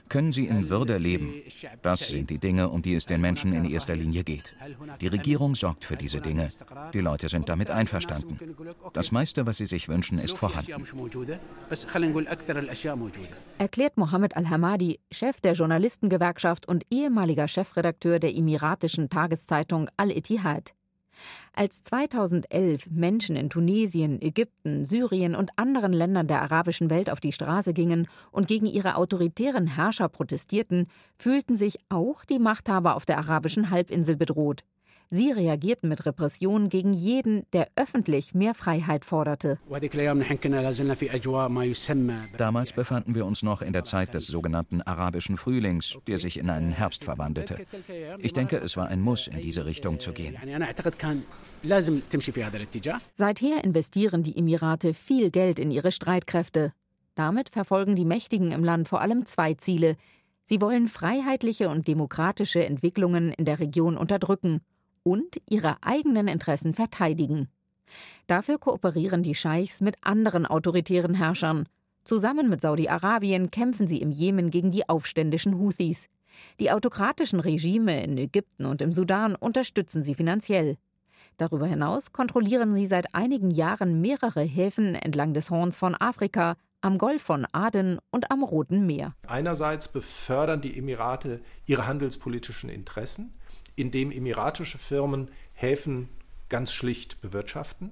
Können 0.09 0.33
sie 0.33 0.47
in 0.47 0.69
Würde 0.69 0.99
leben? 0.99 1.33
Das 1.83 2.09
sind 2.09 2.29
die 2.29 2.39
Dinge, 2.39 2.69
um 2.69 2.83
die 2.83 2.95
es 2.95 3.07
den 3.07 3.21
Menschen 3.21 3.53
in 3.53 3.65
erster 3.65 3.97
Linie 3.97 4.25
geht. 4.25 4.55
Die 5.01 5.07
Regierung 5.07 5.55
sorgt 5.55 5.85
für 5.85 5.97
diese 5.97 6.21
Dinge. 6.21 6.49
Die 6.93 7.01
Leute 7.01 7.29
sind 7.29 7.49
damit 7.49 7.71
einverstanden. 7.71 8.39
Das 8.93 9.11
meiste, 9.11 9.47
was 9.47 9.57
sie 9.57 9.65
sich 9.65 9.89
wünschen, 9.89 10.19
ist 10.19 10.37
vorhanden. 10.37 10.85
Erklärt 13.59 13.97
Mohammed 13.97 14.37
Al-Hamadi, 14.37 15.01
Chef 15.11 15.41
der 15.41 15.55
Journalistengewerkschaft 15.55 16.69
und 16.69 16.85
ehemaliger 16.91 17.49
Chefredakteur 17.49 18.19
der 18.19 18.37
emiratischen 18.37 19.09
Tageszeitung 19.09 19.89
Al-Ittihad. 19.97 20.75
Als 21.55 21.83
2011 21.83 22.87
Menschen 22.91 23.37
in 23.37 23.51
Tunesien, 23.51 24.21
Ägypten, 24.23 24.85
Syrien 24.85 25.35
und 25.35 25.51
anderen 25.57 25.93
Ländern 25.93 26.27
der 26.27 26.43
arabischen 26.43 26.91
Welt 26.91 27.11
auf 27.11 27.21
die 27.21 27.33
Straße 27.33 27.75
gingen 27.75 28.09
und 28.31 28.49
gegen 28.49 28.67
ihre 28.67 28.97
autoritären 28.97 29.67
Herrscher 29.67 30.09
protestierten, 30.09 30.89
fühlten 31.19 31.57
sich 31.57 31.79
auch 31.89 32.25
die 32.25 32.39
Machthaber 32.39 32.97
auf 32.97 33.07
der 33.07 33.19
arabischen 33.19 33.71
Halbinsel 33.71 34.17
bedroht. 34.17 34.65
Sie 35.15 35.31
reagierten 35.31 35.91
mit 35.91 36.07
Repressionen 36.07 36.71
gegen 36.71 36.95
jeden, 36.95 37.45
der 37.53 37.69
öffentlich 37.77 38.33
mehr 38.33 38.55
Freiheit 38.55 39.05
forderte. 39.05 39.59
Damals 42.39 42.73
befanden 42.73 43.15
wir 43.15 43.27
uns 43.27 43.43
noch 43.43 43.61
in 43.61 43.75
der 43.75 43.85
Zeit 43.85 44.15
des 44.15 44.27
sogenannten 44.27 44.81
arabischen 44.81 45.37
Frühlings, 45.37 45.99
der 46.07 46.17
sich 46.17 46.39
in 46.39 46.49
einen 46.49 46.73
Herbst 46.73 47.05
verwandelte. 47.05 47.59
Ich 48.21 48.33
denke, 48.33 48.57
es 48.57 48.79
war 48.79 48.89
ein 48.89 49.03
Muss, 49.03 49.27
in 49.27 49.39
diese 49.43 49.67
Richtung 49.67 50.01
zu 50.01 50.13
gehen. 50.15 50.35
Seither 53.15 53.65
investieren 53.65 54.23
die 54.23 54.39
Emirate 54.39 54.95
viel 54.95 55.31
Geld 55.31 55.59
in 55.59 55.71
ihre 55.71 55.93
Streitkräfte. 55.93 56.73
Damit 57.15 57.51
verfolgen 57.51 57.97
die 57.97 58.07
Mächtigen 58.07 58.51
im 58.51 58.65
Land 58.65 58.89
vor 58.89 59.03
allem 59.03 59.27
zwei 59.27 59.53
Ziele. 59.53 59.97
Sie 60.47 60.63
wollen 60.63 60.89
freiheitliche 60.89 61.69
und 61.69 61.87
demokratische 61.87 62.65
Entwicklungen 62.65 63.31
in 63.31 63.45
der 63.45 63.61
Region 63.61 63.99
unterdrücken 63.99 64.63
und 65.03 65.41
ihre 65.49 65.77
eigenen 65.83 66.29
Interessen 66.29 66.75
verteidigen. 66.75 67.49
Dafür 68.27 68.59
kooperieren 68.59 69.23
die 69.23 69.35
Scheichs 69.35 69.81
mit 69.81 69.97
anderen 70.03 70.47
autoritären 70.47 71.15
Herrschern. 71.15 71.69
Zusammen 72.05 72.49
mit 72.49 72.63
Saudi-Arabien 72.63 73.51
kämpfen 73.51 73.87
sie 73.87 73.99
im 73.99 74.11
Jemen 74.11 74.51
gegen 74.51 74.71
die 74.71 74.89
aufständischen 74.89 75.59
Houthis. 75.59 76.09
Die 76.59 76.71
autokratischen 76.71 77.41
Regime 77.41 78.03
in 78.03 78.17
Ägypten 78.19 78.67
und 78.67 78.83
im 78.83 78.93
Sudan 78.93 79.35
unterstützen 79.35 80.03
sie 80.03 80.15
finanziell. 80.15 80.77
Darüber 81.37 81.67
hinaus 81.67 82.13
kontrollieren 82.13 82.75
sie 82.75 82.87
seit 82.87 83.15
einigen 83.15 83.51
Jahren 83.51 84.01
mehrere 84.01 84.43
Häfen 84.43 84.95
entlang 84.95 85.35
des 85.35 85.51
Horns 85.51 85.77
von 85.77 85.95
Afrika, 85.95 86.57
am 86.81 86.99
Golf 86.99 87.23
von 87.23 87.47
Aden 87.53 87.99
und 88.11 88.31
am 88.31 88.43
Roten 88.43 88.87
Meer. 88.87 89.15
Einerseits 89.27 89.89
befördern 89.89 90.61
die 90.61 90.77
Emirate 90.77 91.41
ihre 91.65 91.87
handelspolitischen 91.87 92.69
Interessen 92.69 93.33
indem 93.77 94.11
emiratische 94.11 94.79
Firmen 94.79 95.31
Häfen 95.55 96.09
ganz 96.49 96.73
schlicht 96.73 97.21
bewirtschaften. 97.21 97.91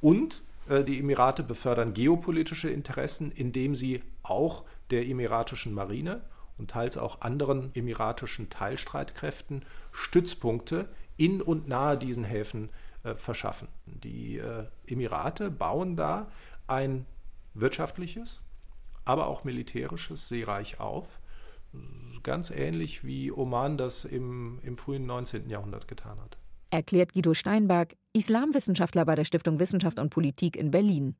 Und 0.00 0.42
äh, 0.68 0.84
die 0.84 0.98
Emirate 0.98 1.42
befördern 1.42 1.92
geopolitische 1.92 2.70
Interessen, 2.70 3.30
indem 3.32 3.74
sie 3.74 4.02
auch 4.22 4.64
der 4.90 5.06
emiratischen 5.06 5.74
Marine 5.74 6.22
und 6.58 6.70
teils 6.70 6.96
auch 6.96 7.22
anderen 7.22 7.74
emiratischen 7.74 8.50
Teilstreitkräften 8.50 9.64
Stützpunkte 9.92 10.88
in 11.16 11.42
und 11.42 11.68
nahe 11.68 11.98
diesen 11.98 12.24
Häfen 12.24 12.70
äh, 13.02 13.14
verschaffen. 13.14 13.68
Die 13.86 14.38
äh, 14.38 14.66
Emirate 14.86 15.50
bauen 15.50 15.96
da 15.96 16.30
ein 16.66 17.06
wirtschaftliches, 17.54 18.42
aber 19.04 19.26
auch 19.26 19.44
militärisches 19.44 20.28
Seereich 20.28 20.80
auf, 20.80 21.18
ganz 22.22 22.50
ähnlich 22.50 23.04
wie 23.04 23.32
Oman 23.32 23.76
das 23.76 24.04
im, 24.04 24.58
im 24.62 24.76
frühen 24.76 25.06
19. 25.06 25.48
Jahrhundert 25.48 25.88
getan 25.88 26.18
hat. 26.20 26.38
Erklärt 26.70 27.14
Guido 27.14 27.34
Steinberg, 27.34 27.96
Islamwissenschaftler 28.12 29.04
bei 29.04 29.14
der 29.14 29.24
Stiftung 29.24 29.58
Wissenschaft 29.58 29.98
und 29.98 30.10
Politik 30.10 30.56
in 30.56 30.70
Berlin. 30.70 31.16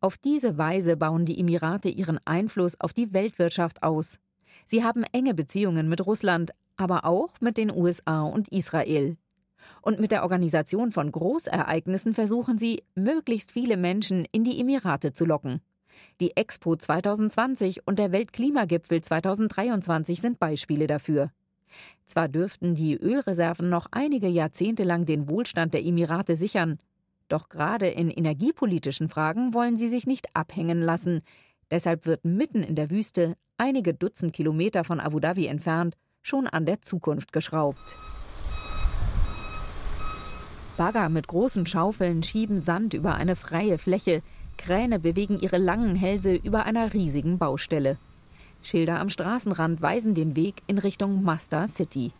Auf 0.00 0.18
diese 0.18 0.58
Weise 0.58 0.96
bauen 0.96 1.24
die 1.24 1.38
Emirate 1.40 1.88
ihren 1.88 2.20
Einfluss 2.26 2.78
auf 2.80 2.92
die 2.92 3.12
Weltwirtschaft 3.14 3.82
aus. 3.82 4.18
Sie 4.66 4.84
haben 4.84 5.04
enge 5.12 5.34
Beziehungen 5.34 5.88
mit 5.88 6.04
Russland, 6.04 6.50
aber 6.76 7.04
auch 7.04 7.40
mit 7.40 7.56
den 7.56 7.70
USA 7.70 8.22
und 8.22 8.48
Israel. 8.48 9.16
Und 9.80 10.00
mit 10.00 10.10
der 10.10 10.22
Organisation 10.22 10.92
von 10.92 11.10
Großereignissen 11.10 12.14
versuchen 12.14 12.58
sie, 12.58 12.82
möglichst 12.94 13.52
viele 13.52 13.76
Menschen 13.76 14.26
in 14.32 14.44
die 14.44 14.60
Emirate 14.60 15.12
zu 15.12 15.24
locken. 15.24 15.60
Die 16.20 16.36
Expo 16.36 16.76
2020 16.76 17.86
und 17.86 17.98
der 17.98 18.12
Weltklimagipfel 18.12 19.02
2023 19.02 20.20
sind 20.20 20.38
Beispiele 20.38 20.86
dafür. 20.86 21.30
Zwar 22.04 22.28
dürften 22.28 22.74
die 22.74 22.94
Ölreserven 22.94 23.68
noch 23.68 23.86
einige 23.90 24.28
Jahrzehnte 24.28 24.84
lang 24.84 25.04
den 25.04 25.28
Wohlstand 25.28 25.74
der 25.74 25.84
Emirate 25.84 26.36
sichern, 26.36 26.78
doch 27.28 27.48
gerade 27.48 27.88
in 27.88 28.10
energiepolitischen 28.10 29.08
Fragen 29.08 29.52
wollen 29.52 29.76
sie 29.76 29.88
sich 29.88 30.06
nicht 30.06 30.28
abhängen 30.34 30.80
lassen. 30.80 31.22
Deshalb 31.70 32.06
wird 32.06 32.24
mitten 32.24 32.62
in 32.62 32.76
der 32.76 32.90
Wüste, 32.90 33.36
einige 33.58 33.94
Dutzend 33.94 34.32
Kilometer 34.32 34.84
von 34.84 35.00
Abu 35.00 35.18
Dhabi 35.18 35.46
entfernt, 35.46 35.96
schon 36.22 36.46
an 36.46 36.66
der 36.66 36.82
Zukunft 36.82 37.32
geschraubt. 37.32 37.98
Bagger 40.76 41.08
mit 41.08 41.26
großen 41.26 41.66
Schaufeln 41.66 42.22
schieben 42.22 42.58
Sand 42.58 42.94
über 42.94 43.14
eine 43.14 43.34
freie 43.34 43.78
Fläche, 43.78 44.22
Kräne 44.56 44.98
bewegen 44.98 45.38
ihre 45.40 45.58
langen 45.58 45.94
Hälse 45.94 46.34
über 46.34 46.64
einer 46.64 46.92
riesigen 46.92 47.38
Baustelle. 47.38 47.98
Schilder 48.62 48.98
am 48.98 49.10
Straßenrand 49.10 49.80
weisen 49.80 50.14
den 50.14 50.34
Weg 50.34 50.62
in 50.66 50.78
Richtung 50.78 51.22
Mazda 51.22 51.68
City. 51.68 52.12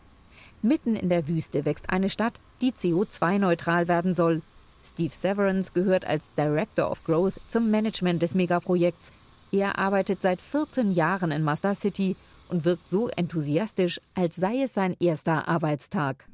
Mitten 0.63 0.97
in 0.97 1.09
der 1.09 1.29
Wüste 1.29 1.65
wächst 1.65 1.91
eine 1.91 2.11
Stadt, 2.11 2.35
die 2.61 2.73
CO2-neutral 2.73 3.89
werden 3.89 4.15
soll. 4.15 4.43
Steve 4.85 5.13
Severance 5.13 5.73
gehört 5.73 6.05
als 6.05 6.31
Director 6.35 6.91
of 6.91 7.03
Growth 7.05 7.35
zum 7.49 7.71
Management 7.71 8.23
des 8.23 8.35
Megaprojekts. 8.35 9.13
Er 9.53 9.79
arbeitet 9.79 10.23
seit 10.23 10.41
14 10.41 10.93
Jahren 10.93 11.31
in 11.31 11.43
Mazda 11.43 11.75
City 11.75 12.17
und 12.49 12.65
wirkt 12.65 12.89
so 12.89 13.09
enthusiastisch, 13.09 14.01
als 14.15 14.37
sei 14.37 14.63
es 14.63 14.75
sein 14.75 14.97
erster 15.01 15.49
Arbeitstag. 15.49 16.27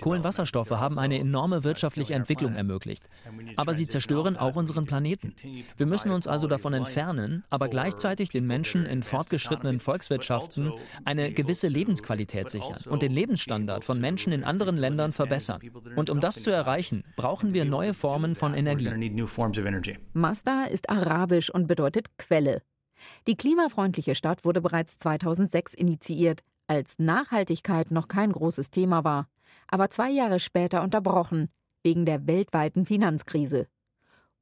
Kohlenwasserstoffe 0.00 0.70
haben 0.70 0.98
eine 0.98 1.18
enorme 1.18 1.64
wirtschaftliche 1.64 2.14
Entwicklung 2.14 2.54
ermöglicht. 2.54 3.04
Aber 3.56 3.74
sie 3.74 3.86
zerstören 3.86 4.36
auch 4.36 4.56
unseren 4.56 4.86
Planeten. 4.86 5.34
Wir 5.76 5.86
müssen 5.86 6.10
uns 6.10 6.26
also 6.26 6.46
davon 6.46 6.74
entfernen, 6.74 7.44
aber 7.50 7.68
gleichzeitig 7.68 8.30
den 8.30 8.46
Menschen 8.46 8.86
in 8.86 9.02
fortgeschrittenen 9.02 9.78
Volkswirtschaften 9.78 10.72
eine 11.04 11.32
gewisse 11.32 11.68
Lebensqualität 11.68 12.50
sichern 12.50 12.76
und 12.88 13.02
den 13.02 13.12
Lebensstandard 13.12 13.84
von 13.84 14.00
Menschen 14.00 14.32
in 14.32 14.44
anderen 14.44 14.76
Ländern 14.76 15.12
verbessern. 15.12 15.60
Und 15.96 16.10
um 16.10 16.20
das 16.20 16.42
zu 16.42 16.50
erreichen, 16.50 17.04
brauchen 17.16 17.54
wir 17.54 17.64
neue 17.64 17.94
Formen 17.94 18.34
von 18.34 18.54
Energie. 18.54 18.90
Mazda 20.12 20.64
ist 20.64 20.90
arabisch 20.90 21.50
und 21.50 21.66
bedeutet 21.66 22.06
Quelle. 22.18 22.62
Die 23.26 23.36
klimafreundliche 23.36 24.14
Stadt 24.14 24.44
wurde 24.44 24.60
bereits 24.60 24.98
2006 24.98 25.74
initiiert, 25.74 26.42
als 26.66 26.98
Nachhaltigkeit 26.98 27.90
noch 27.90 28.08
kein 28.08 28.32
großes 28.32 28.70
Thema 28.70 29.04
war, 29.04 29.28
aber 29.68 29.90
zwei 29.90 30.10
Jahre 30.10 30.38
später 30.38 30.82
unterbrochen, 30.82 31.48
wegen 31.82 32.06
der 32.06 32.26
weltweiten 32.26 32.86
Finanzkrise. 32.86 33.66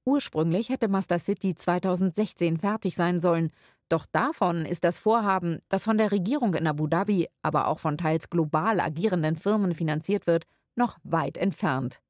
Ursprünglich 0.04 0.70
hätte 0.70 0.88
Master 0.88 1.18
City 1.18 1.54
2016 1.54 2.58
fertig 2.58 2.94
sein 2.94 3.20
sollen, 3.20 3.50
doch 3.88 4.04
davon 4.06 4.66
ist 4.66 4.84
das 4.84 4.98
Vorhaben, 4.98 5.60
das 5.68 5.84
von 5.84 5.96
der 5.96 6.12
Regierung 6.12 6.54
in 6.54 6.66
Abu 6.66 6.86
Dhabi, 6.86 7.28
aber 7.42 7.68
auch 7.68 7.78
von 7.78 7.96
teils 7.96 8.28
global 8.28 8.80
agierenden 8.80 9.36
Firmen 9.36 9.74
finanziert 9.74 10.26
wird, 10.26 10.44
noch 10.76 10.98
weit 11.04 11.36
entfernt. 11.36 12.00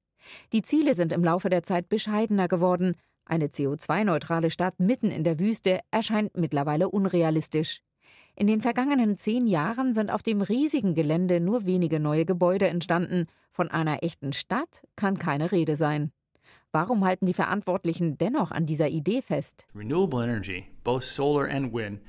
Die 0.52 0.62
Ziele 0.62 0.94
sind 0.94 1.12
im 1.12 1.24
Laufe 1.24 1.48
der 1.48 1.62
Zeit 1.62 1.88
bescheidener 1.88 2.48
geworden, 2.48 2.96
eine 3.28 3.46
CO2-neutrale 3.46 4.50
Stadt 4.50 4.80
mitten 4.80 5.10
in 5.10 5.24
der 5.24 5.38
Wüste 5.38 5.80
erscheint 5.90 6.36
mittlerweile 6.36 6.88
unrealistisch. 6.88 7.80
In 8.34 8.46
den 8.46 8.60
vergangenen 8.60 9.16
zehn 9.16 9.46
Jahren 9.46 9.94
sind 9.94 10.10
auf 10.10 10.22
dem 10.22 10.42
riesigen 10.42 10.94
Gelände 10.94 11.40
nur 11.40 11.66
wenige 11.66 11.98
neue 11.98 12.24
Gebäude 12.24 12.68
entstanden. 12.68 13.26
Von 13.50 13.68
einer 13.70 14.02
echten 14.02 14.32
Stadt 14.32 14.82
kann 14.94 15.18
keine 15.18 15.50
Rede 15.50 15.74
sein. 15.74 16.12
Warum 16.72 17.02
halten 17.06 17.24
die 17.24 17.32
Verantwortlichen 17.32 18.18
dennoch 18.18 18.50
an 18.50 18.66
dieser 18.66 18.88
Idee 18.88 19.22
fest? 19.22 19.66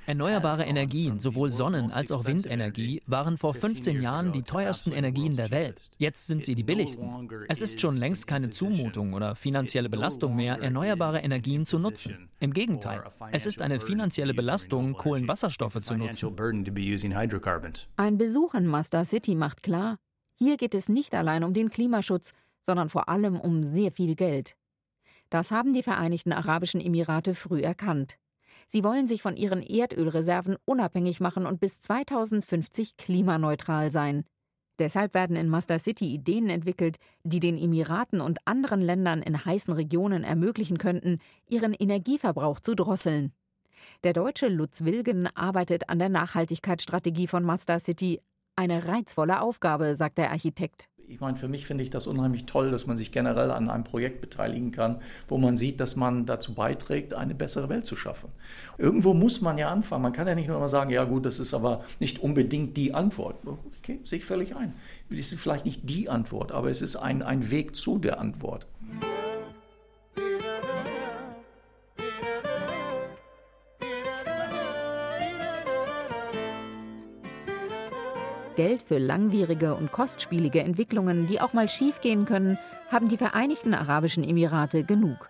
Erneuerbare 0.05 0.63
Energien, 0.65 1.19
sowohl 1.19 1.49
Sonnen- 1.49 1.91
als 1.91 2.11
auch 2.11 2.25
Windenergie, 2.25 3.01
waren 3.07 3.37
vor 3.37 3.53
15 3.53 4.01
Jahren 4.01 4.33
die 4.33 4.43
teuersten 4.43 4.91
Energien 4.91 5.37
der 5.37 5.49
Welt. 5.51 5.89
Jetzt 5.97 6.27
sind 6.27 6.43
sie 6.43 6.55
die 6.55 6.63
billigsten. 6.63 7.09
Es 7.47 7.61
ist 7.61 7.79
schon 7.79 7.95
längst 7.95 8.27
keine 8.27 8.49
Zumutung 8.49 9.13
oder 9.13 9.33
finanzielle 9.35 9.89
Belastung 9.89 10.35
mehr, 10.35 10.59
erneuerbare 10.61 11.19
Energien 11.19 11.65
zu 11.65 11.79
nutzen. 11.79 12.29
Im 12.41 12.51
Gegenteil, 12.51 13.03
es 13.31 13.45
ist 13.45 13.61
eine 13.61 13.79
finanzielle 13.79 14.33
Belastung, 14.33 14.93
Kohlenwasserstoffe 14.93 15.79
zu 15.81 15.95
nutzen. 15.95 16.35
Ein 17.95 18.17
Besuch 18.17 18.53
in 18.55 18.67
Mazda 18.67 19.05
City 19.05 19.35
macht 19.35 19.63
klar, 19.63 19.97
hier 20.35 20.57
geht 20.57 20.73
es 20.73 20.89
nicht 20.89 21.15
allein 21.15 21.45
um 21.45 21.53
den 21.53 21.69
Klimaschutz, 21.69 22.33
sondern 22.69 22.89
vor 22.89 23.09
allem 23.09 23.39
um 23.39 23.63
sehr 23.63 23.91
viel 23.91 24.13
Geld. 24.13 24.55
Das 25.31 25.49
haben 25.49 25.73
die 25.73 25.81
Vereinigten 25.81 26.31
Arabischen 26.31 26.79
Emirate 26.79 27.33
früh 27.33 27.61
erkannt. 27.61 28.19
Sie 28.67 28.83
wollen 28.83 29.07
sich 29.07 29.23
von 29.23 29.35
ihren 29.35 29.63
Erdölreserven 29.63 30.55
unabhängig 30.65 31.19
machen 31.19 31.47
und 31.47 31.59
bis 31.59 31.81
2050 31.81 32.95
klimaneutral 32.95 33.89
sein. 33.89 34.23
Deshalb 34.77 35.15
werden 35.15 35.35
in 35.35 35.49
Master 35.49 35.79
City 35.79 36.13
Ideen 36.13 36.51
entwickelt, 36.51 36.97
die 37.23 37.39
den 37.39 37.57
Emiraten 37.57 38.21
und 38.21 38.37
anderen 38.45 38.81
Ländern 38.81 39.23
in 39.23 39.43
heißen 39.43 39.73
Regionen 39.73 40.23
ermöglichen 40.23 40.77
könnten, 40.77 41.17
ihren 41.47 41.73
Energieverbrauch 41.73 42.59
zu 42.59 42.75
drosseln. 42.75 43.33
Der 44.03 44.13
Deutsche 44.13 44.47
Lutz 44.47 44.83
Wilgen 44.83 45.25
arbeitet 45.35 45.89
an 45.89 45.97
der 45.97 46.09
Nachhaltigkeitsstrategie 46.09 47.25
von 47.25 47.43
Master 47.43 47.79
City. 47.79 48.21
Eine 48.55 48.85
reizvolle 48.85 49.41
Aufgabe, 49.41 49.95
sagt 49.95 50.19
der 50.19 50.29
Architekt. 50.29 50.87
Ich 51.11 51.19
meine, 51.19 51.37
für 51.37 51.47
mich 51.47 51.65
finde 51.65 51.83
ich 51.83 51.89
das 51.89 52.05
unheimlich 52.05 52.45
toll, 52.45 52.69
dass 52.69 52.85
man 52.85 52.95
sich 52.95 53.11
generell 53.11 53.49
an 53.49 53.67
einem 53.67 53.83
Projekt 53.83 54.21
beteiligen 54.21 54.71
kann, 54.71 55.01
wo 55.27 55.39
man 55.39 55.57
sieht, 55.57 55.79
dass 55.79 55.95
man 55.95 56.27
dazu 56.27 56.53
beiträgt, 56.53 57.15
eine 57.15 57.33
bessere 57.33 57.67
Welt 57.67 57.87
zu 57.87 57.95
schaffen. 57.95 58.29
Irgendwo 58.77 59.15
muss 59.15 59.41
man 59.41 59.57
ja 59.57 59.71
anfangen. 59.71 60.03
Man 60.03 60.13
kann 60.13 60.27
ja 60.27 60.35
nicht 60.35 60.47
nur 60.47 60.57
immer 60.57 60.69
sagen, 60.69 60.91
ja 60.91 61.05
gut, 61.05 61.25
das 61.25 61.39
ist 61.39 61.55
aber 61.55 61.83
nicht 61.99 62.19
unbedingt 62.19 62.77
die 62.77 62.93
Antwort. 62.93 63.37
Okay, 63.79 63.99
sehe 64.03 64.19
ich 64.19 64.25
völlig 64.25 64.55
ein. 64.55 64.75
Es 65.09 65.33
ist 65.33 65.41
vielleicht 65.41 65.65
nicht 65.65 65.89
die 65.89 66.09
Antwort, 66.09 66.51
aber 66.51 66.69
es 66.69 66.83
ist 66.83 66.95
ein, 66.95 67.23
ein 67.23 67.49
Weg 67.49 67.75
zu 67.75 67.97
der 67.97 68.19
Antwort. 68.19 68.67
Geld 78.59 78.83
für 78.83 78.97
langwierige 78.97 79.73
und 79.73 79.93
kostspielige 79.93 80.61
Entwicklungen, 80.61 81.27
die 81.27 81.39
auch 81.39 81.53
mal 81.53 81.69
schiefgehen 81.69 82.25
können, 82.25 82.59
haben 82.89 83.07
die 83.07 83.15
Vereinigten 83.15 83.73
Arabischen 83.73 84.21
Emirate 84.21 84.83
genug. 84.83 85.29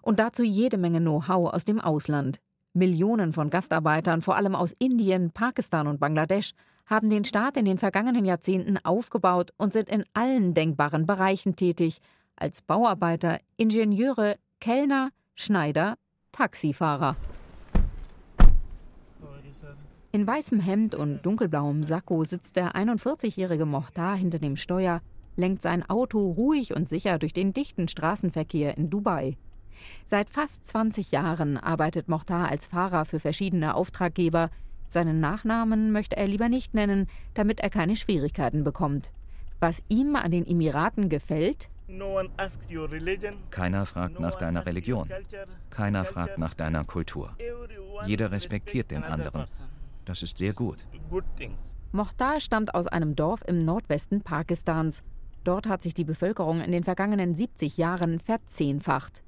Und 0.00 0.18
dazu 0.18 0.42
jede 0.42 0.78
Menge 0.78 1.00
Know-how 1.00 1.52
aus 1.52 1.66
dem 1.66 1.82
Ausland. 1.82 2.38
Millionen 2.72 3.34
von 3.34 3.50
Gastarbeitern, 3.50 4.22
vor 4.22 4.36
allem 4.36 4.54
aus 4.54 4.72
Indien, 4.78 5.32
Pakistan 5.32 5.86
und 5.86 6.00
Bangladesch, 6.00 6.54
haben 6.86 7.10
den 7.10 7.26
Staat 7.26 7.58
in 7.58 7.66
den 7.66 7.76
vergangenen 7.76 8.24
Jahrzehnten 8.24 8.78
aufgebaut 8.82 9.52
und 9.58 9.74
sind 9.74 9.90
in 9.90 10.06
allen 10.14 10.54
denkbaren 10.54 11.04
Bereichen 11.04 11.56
tätig, 11.56 11.98
als 12.36 12.62
Bauarbeiter, 12.62 13.38
Ingenieure, 13.58 14.36
Kellner, 14.62 15.10
Schneider, 15.34 15.98
Taxifahrer. 16.32 17.16
In 20.14 20.28
weißem 20.28 20.60
Hemd 20.60 20.94
und 20.94 21.26
dunkelblauem 21.26 21.82
Sakko 21.82 22.22
sitzt 22.22 22.54
der 22.54 22.76
41-jährige 22.76 23.66
Mohtar 23.66 24.14
hinter 24.14 24.38
dem 24.38 24.56
Steuer, 24.56 25.00
lenkt 25.34 25.60
sein 25.60 25.82
Auto 25.90 26.30
ruhig 26.30 26.72
und 26.72 26.88
sicher 26.88 27.18
durch 27.18 27.32
den 27.32 27.52
dichten 27.52 27.88
Straßenverkehr 27.88 28.78
in 28.78 28.90
Dubai. 28.90 29.36
Seit 30.06 30.30
fast 30.30 30.68
20 30.68 31.10
Jahren 31.10 31.56
arbeitet 31.56 32.06
Mohtar 32.06 32.48
als 32.48 32.68
Fahrer 32.68 33.06
für 33.06 33.18
verschiedene 33.18 33.74
Auftraggeber. 33.74 34.50
Seinen 34.86 35.18
Nachnamen 35.18 35.90
möchte 35.90 36.16
er 36.16 36.28
lieber 36.28 36.48
nicht 36.48 36.74
nennen, 36.74 37.08
damit 37.34 37.58
er 37.58 37.70
keine 37.70 37.96
Schwierigkeiten 37.96 38.62
bekommt. 38.62 39.10
Was 39.58 39.82
ihm 39.88 40.14
an 40.14 40.30
den 40.30 40.46
Emiraten 40.46 41.08
gefällt? 41.08 41.68
Keiner 43.50 43.84
fragt 43.84 44.20
nach 44.20 44.36
deiner 44.36 44.64
Religion. 44.64 45.08
Keiner 45.70 46.04
fragt 46.04 46.38
nach 46.38 46.54
deiner 46.54 46.84
Kultur. 46.84 47.36
Jeder 48.06 48.30
respektiert 48.30 48.92
den 48.92 49.02
anderen. 49.02 49.46
Das 50.04 50.22
ist 50.22 50.38
sehr 50.38 50.52
gut. 50.52 50.78
Mohtar 51.92 52.40
stammt 52.40 52.74
aus 52.74 52.86
einem 52.86 53.14
Dorf 53.14 53.42
im 53.46 53.64
Nordwesten 53.64 54.22
Pakistans. 54.22 55.02
Dort 55.44 55.66
hat 55.66 55.82
sich 55.82 55.94
die 55.94 56.04
Bevölkerung 56.04 56.60
in 56.60 56.72
den 56.72 56.84
vergangenen 56.84 57.34
70 57.34 57.76
Jahren 57.76 58.20
verzehnfacht. 58.20 59.22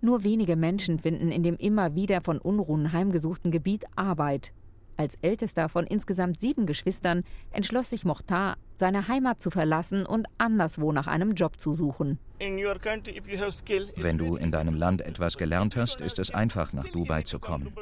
Nur 0.00 0.24
wenige 0.24 0.56
Menschen 0.56 0.98
finden 0.98 1.30
in 1.30 1.42
dem 1.42 1.56
immer 1.56 1.94
wieder 1.94 2.20
von 2.22 2.38
Unruhen 2.38 2.92
heimgesuchten 2.92 3.50
Gebiet 3.50 3.84
Arbeit. 3.96 4.52
Als 4.96 5.14
ältester 5.22 5.68
von 5.70 5.86
insgesamt 5.86 6.40
sieben 6.40 6.66
Geschwistern 6.66 7.22
entschloss 7.52 7.88
sich 7.88 8.04
Mohtar, 8.04 8.56
seine 8.76 9.08
Heimat 9.08 9.40
zu 9.40 9.50
verlassen 9.50 10.04
und 10.04 10.26
anderswo 10.36 10.92
nach 10.92 11.06
einem 11.06 11.30
Job 11.30 11.58
zu 11.58 11.72
suchen. 11.72 12.18
Wenn 12.38 14.18
du 14.18 14.36
in 14.36 14.52
deinem 14.52 14.74
Land 14.74 15.00
etwas 15.00 15.38
gelernt 15.38 15.76
hast, 15.76 16.00
ist 16.00 16.18
es 16.18 16.30
einfach, 16.32 16.72
nach 16.72 16.88
Dubai 16.88 17.22
zu 17.22 17.38
kommen. 17.38 17.72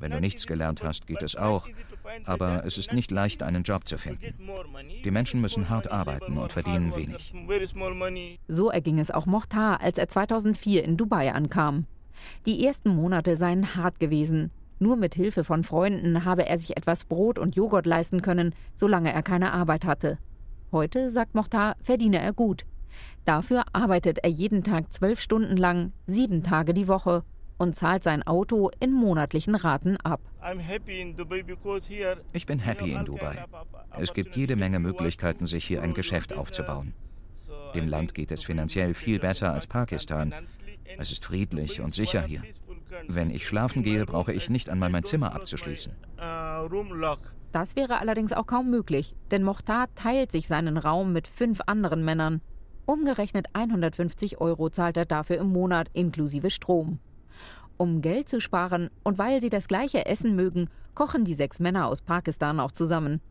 Wenn 0.00 0.10
du 0.12 0.20
nichts 0.20 0.46
gelernt 0.46 0.82
hast, 0.82 1.06
geht 1.06 1.22
es 1.22 1.36
auch. 1.36 1.68
Aber 2.24 2.64
es 2.64 2.78
ist 2.78 2.92
nicht 2.92 3.10
leicht, 3.10 3.42
einen 3.42 3.62
Job 3.62 3.86
zu 3.86 3.98
finden. 3.98 4.34
Die 5.04 5.10
Menschen 5.10 5.40
müssen 5.40 5.68
hart 5.68 5.92
arbeiten 5.92 6.38
und 6.38 6.52
verdienen 6.52 6.94
wenig. 6.96 7.32
So 8.48 8.70
erging 8.70 8.98
es 8.98 9.10
auch 9.10 9.26
Mohtar, 9.26 9.80
als 9.80 9.98
er 9.98 10.08
2004 10.08 10.84
in 10.84 10.96
Dubai 10.96 11.32
ankam. 11.32 11.86
Die 12.46 12.64
ersten 12.66 12.94
Monate 12.94 13.36
seien 13.36 13.76
hart 13.76 14.00
gewesen. 14.00 14.50
Nur 14.78 14.96
mit 14.96 15.14
Hilfe 15.14 15.44
von 15.44 15.62
Freunden 15.62 16.24
habe 16.24 16.46
er 16.46 16.56
sich 16.56 16.76
etwas 16.76 17.04
Brot 17.04 17.38
und 17.38 17.54
Joghurt 17.54 17.84
leisten 17.84 18.22
können, 18.22 18.54
solange 18.74 19.12
er 19.12 19.22
keine 19.22 19.52
Arbeit 19.52 19.84
hatte. 19.84 20.18
Heute, 20.72 21.10
sagt 21.10 21.34
Mohtar, 21.34 21.76
verdiene 21.82 22.18
er 22.18 22.32
gut. 22.32 22.64
Dafür 23.26 23.64
arbeitet 23.74 24.18
er 24.18 24.30
jeden 24.30 24.64
Tag 24.64 24.92
zwölf 24.92 25.20
Stunden 25.20 25.58
lang, 25.58 25.92
sieben 26.06 26.42
Tage 26.42 26.72
die 26.72 26.88
Woche 26.88 27.24
und 27.60 27.76
zahlt 27.76 28.02
sein 28.02 28.22
Auto 28.22 28.70
in 28.80 28.90
monatlichen 28.90 29.54
Raten 29.54 29.98
ab. 29.98 30.20
Ich 32.32 32.46
bin 32.46 32.58
happy 32.58 32.92
in 32.92 33.04
Dubai. 33.04 33.44
Es 33.98 34.14
gibt 34.14 34.34
jede 34.34 34.56
Menge 34.56 34.80
Möglichkeiten, 34.80 35.44
sich 35.44 35.66
hier 35.66 35.82
ein 35.82 35.92
Geschäft 35.92 36.32
aufzubauen. 36.32 36.94
Dem 37.74 37.86
Land 37.86 38.14
geht 38.14 38.32
es 38.32 38.44
finanziell 38.44 38.94
viel 38.94 39.18
besser 39.18 39.52
als 39.52 39.66
Pakistan. 39.66 40.32
Es 40.96 41.12
ist 41.12 41.26
friedlich 41.26 41.82
und 41.82 41.94
sicher 41.94 42.22
hier. 42.22 42.42
Wenn 43.08 43.28
ich 43.28 43.46
schlafen 43.46 43.82
gehe, 43.82 44.06
brauche 44.06 44.32
ich 44.32 44.48
nicht 44.48 44.70
einmal 44.70 44.88
mein 44.88 45.04
Zimmer 45.04 45.34
abzuschließen. 45.34 45.92
Das 47.52 47.76
wäre 47.76 47.98
allerdings 47.98 48.32
auch 48.32 48.46
kaum 48.46 48.70
möglich, 48.70 49.14
denn 49.30 49.42
Mohtar 49.42 49.94
teilt 49.94 50.32
sich 50.32 50.48
seinen 50.48 50.78
Raum 50.78 51.12
mit 51.12 51.28
fünf 51.28 51.60
anderen 51.66 52.06
Männern. 52.06 52.40
Umgerechnet 52.86 53.48
150 53.52 54.40
Euro 54.40 54.70
zahlt 54.70 54.96
er 54.96 55.04
dafür 55.04 55.36
im 55.36 55.48
Monat 55.48 55.90
inklusive 55.92 56.48
Strom. 56.48 57.00
Um 57.80 58.02
Geld 58.02 58.28
zu 58.28 58.42
sparen 58.42 58.90
und 59.04 59.16
weil 59.16 59.40
sie 59.40 59.48
das 59.48 59.66
gleiche 59.66 60.04
Essen 60.04 60.36
mögen, 60.36 60.68
kochen 60.94 61.24
die 61.24 61.32
sechs 61.32 61.60
Männer 61.60 61.86
aus 61.86 62.02
Pakistan 62.02 62.60
auch 62.60 62.72
zusammen. 62.72 63.22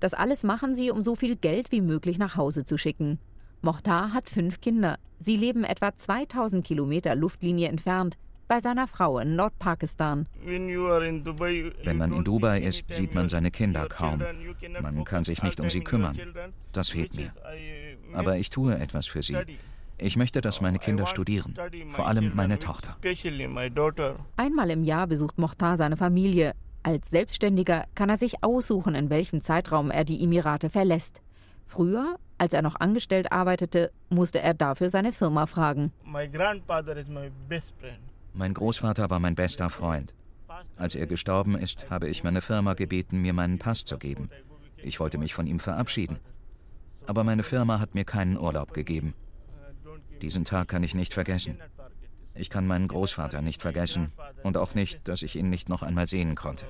Das 0.00 0.14
alles 0.14 0.44
machen 0.44 0.74
sie, 0.74 0.90
um 0.90 1.02
so 1.02 1.14
viel 1.14 1.36
Geld 1.36 1.72
wie 1.72 1.82
möglich 1.82 2.16
nach 2.16 2.34
Hause 2.34 2.64
zu 2.64 2.78
schicken. 2.78 3.18
Mohtar 3.60 4.14
hat 4.14 4.30
fünf 4.30 4.62
Kinder. 4.62 4.98
Sie 5.20 5.36
leben 5.36 5.62
etwa 5.62 5.94
2000 5.94 6.64
Kilometer 6.64 7.14
Luftlinie 7.14 7.68
entfernt, 7.68 8.16
bei 8.48 8.60
seiner 8.60 8.86
Frau 8.86 9.18
in 9.18 9.36
Nordpakistan. 9.36 10.26
Wenn 10.42 11.98
man 11.98 12.14
in 12.14 12.24
Dubai 12.24 12.62
ist, 12.62 12.84
sieht 12.88 13.14
man 13.14 13.28
seine 13.28 13.50
Kinder 13.50 13.88
kaum. 13.88 14.22
Man 14.80 15.04
kann 15.04 15.24
sich 15.24 15.42
nicht 15.42 15.60
um 15.60 15.68
sie 15.68 15.82
kümmern. 15.82 16.18
Das 16.72 16.88
fehlt 16.88 17.12
mir. 17.14 17.30
Aber 18.14 18.38
ich 18.38 18.48
tue 18.48 18.74
etwas 18.74 19.06
für 19.06 19.22
sie. 19.22 19.36
Ich 19.98 20.16
möchte, 20.16 20.40
dass 20.40 20.60
meine 20.60 20.78
Kinder 20.78 21.06
studieren, 21.06 21.54
vor 21.90 22.06
allem 22.06 22.32
meine 22.34 22.58
Tochter. 22.58 22.96
Einmal 24.36 24.70
im 24.70 24.84
Jahr 24.84 25.06
besucht 25.08 25.38
Mohtar 25.38 25.76
seine 25.76 25.96
Familie. 25.96 26.54
Als 26.84 27.10
Selbstständiger 27.10 27.84
kann 27.96 28.08
er 28.08 28.16
sich 28.16 28.44
aussuchen, 28.44 28.94
in 28.94 29.10
welchem 29.10 29.40
Zeitraum 29.40 29.90
er 29.90 30.04
die 30.04 30.22
Emirate 30.22 30.70
verlässt. 30.70 31.20
Früher, 31.66 32.18
als 32.38 32.54
er 32.54 32.62
noch 32.62 32.76
angestellt 32.76 33.32
arbeitete, 33.32 33.90
musste 34.08 34.40
er 34.40 34.54
dafür 34.54 34.88
seine 34.88 35.12
Firma 35.12 35.46
fragen. 35.46 35.92
Mein 38.32 38.54
Großvater 38.54 39.10
war 39.10 39.18
mein 39.18 39.34
bester 39.34 39.68
Freund. 39.68 40.14
Als 40.76 40.94
er 40.94 41.06
gestorben 41.06 41.58
ist, 41.58 41.90
habe 41.90 42.08
ich 42.08 42.24
meine 42.24 42.40
Firma 42.40 42.74
gebeten, 42.74 43.20
mir 43.20 43.32
meinen 43.32 43.58
Pass 43.58 43.84
zu 43.84 43.98
geben. 43.98 44.30
Ich 44.76 45.00
wollte 45.00 45.18
mich 45.18 45.34
von 45.34 45.46
ihm 45.46 45.58
verabschieden. 45.58 46.18
Aber 47.06 47.24
meine 47.24 47.42
Firma 47.42 47.80
hat 47.80 47.94
mir 47.94 48.04
keinen 48.04 48.38
Urlaub 48.38 48.72
gegeben. 48.72 49.14
Diesen 50.22 50.44
Tag 50.44 50.68
kann 50.68 50.82
ich 50.82 50.94
nicht 50.94 51.14
vergessen. 51.14 51.58
Ich 52.34 52.50
kann 52.50 52.66
meinen 52.66 52.88
Großvater 52.88 53.42
nicht 53.42 53.62
vergessen 53.62 54.12
und 54.42 54.56
auch 54.56 54.74
nicht, 54.74 55.06
dass 55.08 55.22
ich 55.22 55.36
ihn 55.36 55.50
nicht 55.50 55.68
noch 55.68 55.82
einmal 55.82 56.06
sehen 56.06 56.34
konnte. 56.34 56.66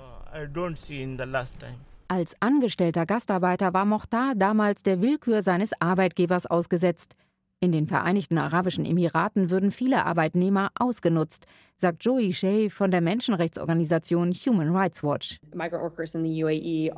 Als 2.09 2.41
angestellter 2.41 3.05
Gastarbeiter 3.05 3.75
war 3.75 3.85
Mohtar 3.85 4.35
damals 4.35 4.83
der 4.83 5.03
Willkür 5.03 5.43
seines 5.43 5.79
Arbeitgebers 5.79 6.47
ausgesetzt. 6.47 7.15
In 7.61 7.73
den 7.73 7.89
Vereinigten 7.89 8.39
Arabischen 8.39 8.85
Emiraten 8.85 9.51
würden 9.51 9.73
viele 9.73 10.07
Arbeitnehmer 10.07 10.71
ausgenutzt, 10.79 11.47
sagt 11.75 12.05
Joey 12.05 12.33
Shea 12.33 12.69
von 12.71 12.91
der 12.93 13.01
Menschenrechtsorganisation 13.01 14.33
Human 14.33 14.75
Rights 14.75 15.03
Watch. 15.03 15.41
E 15.53 16.91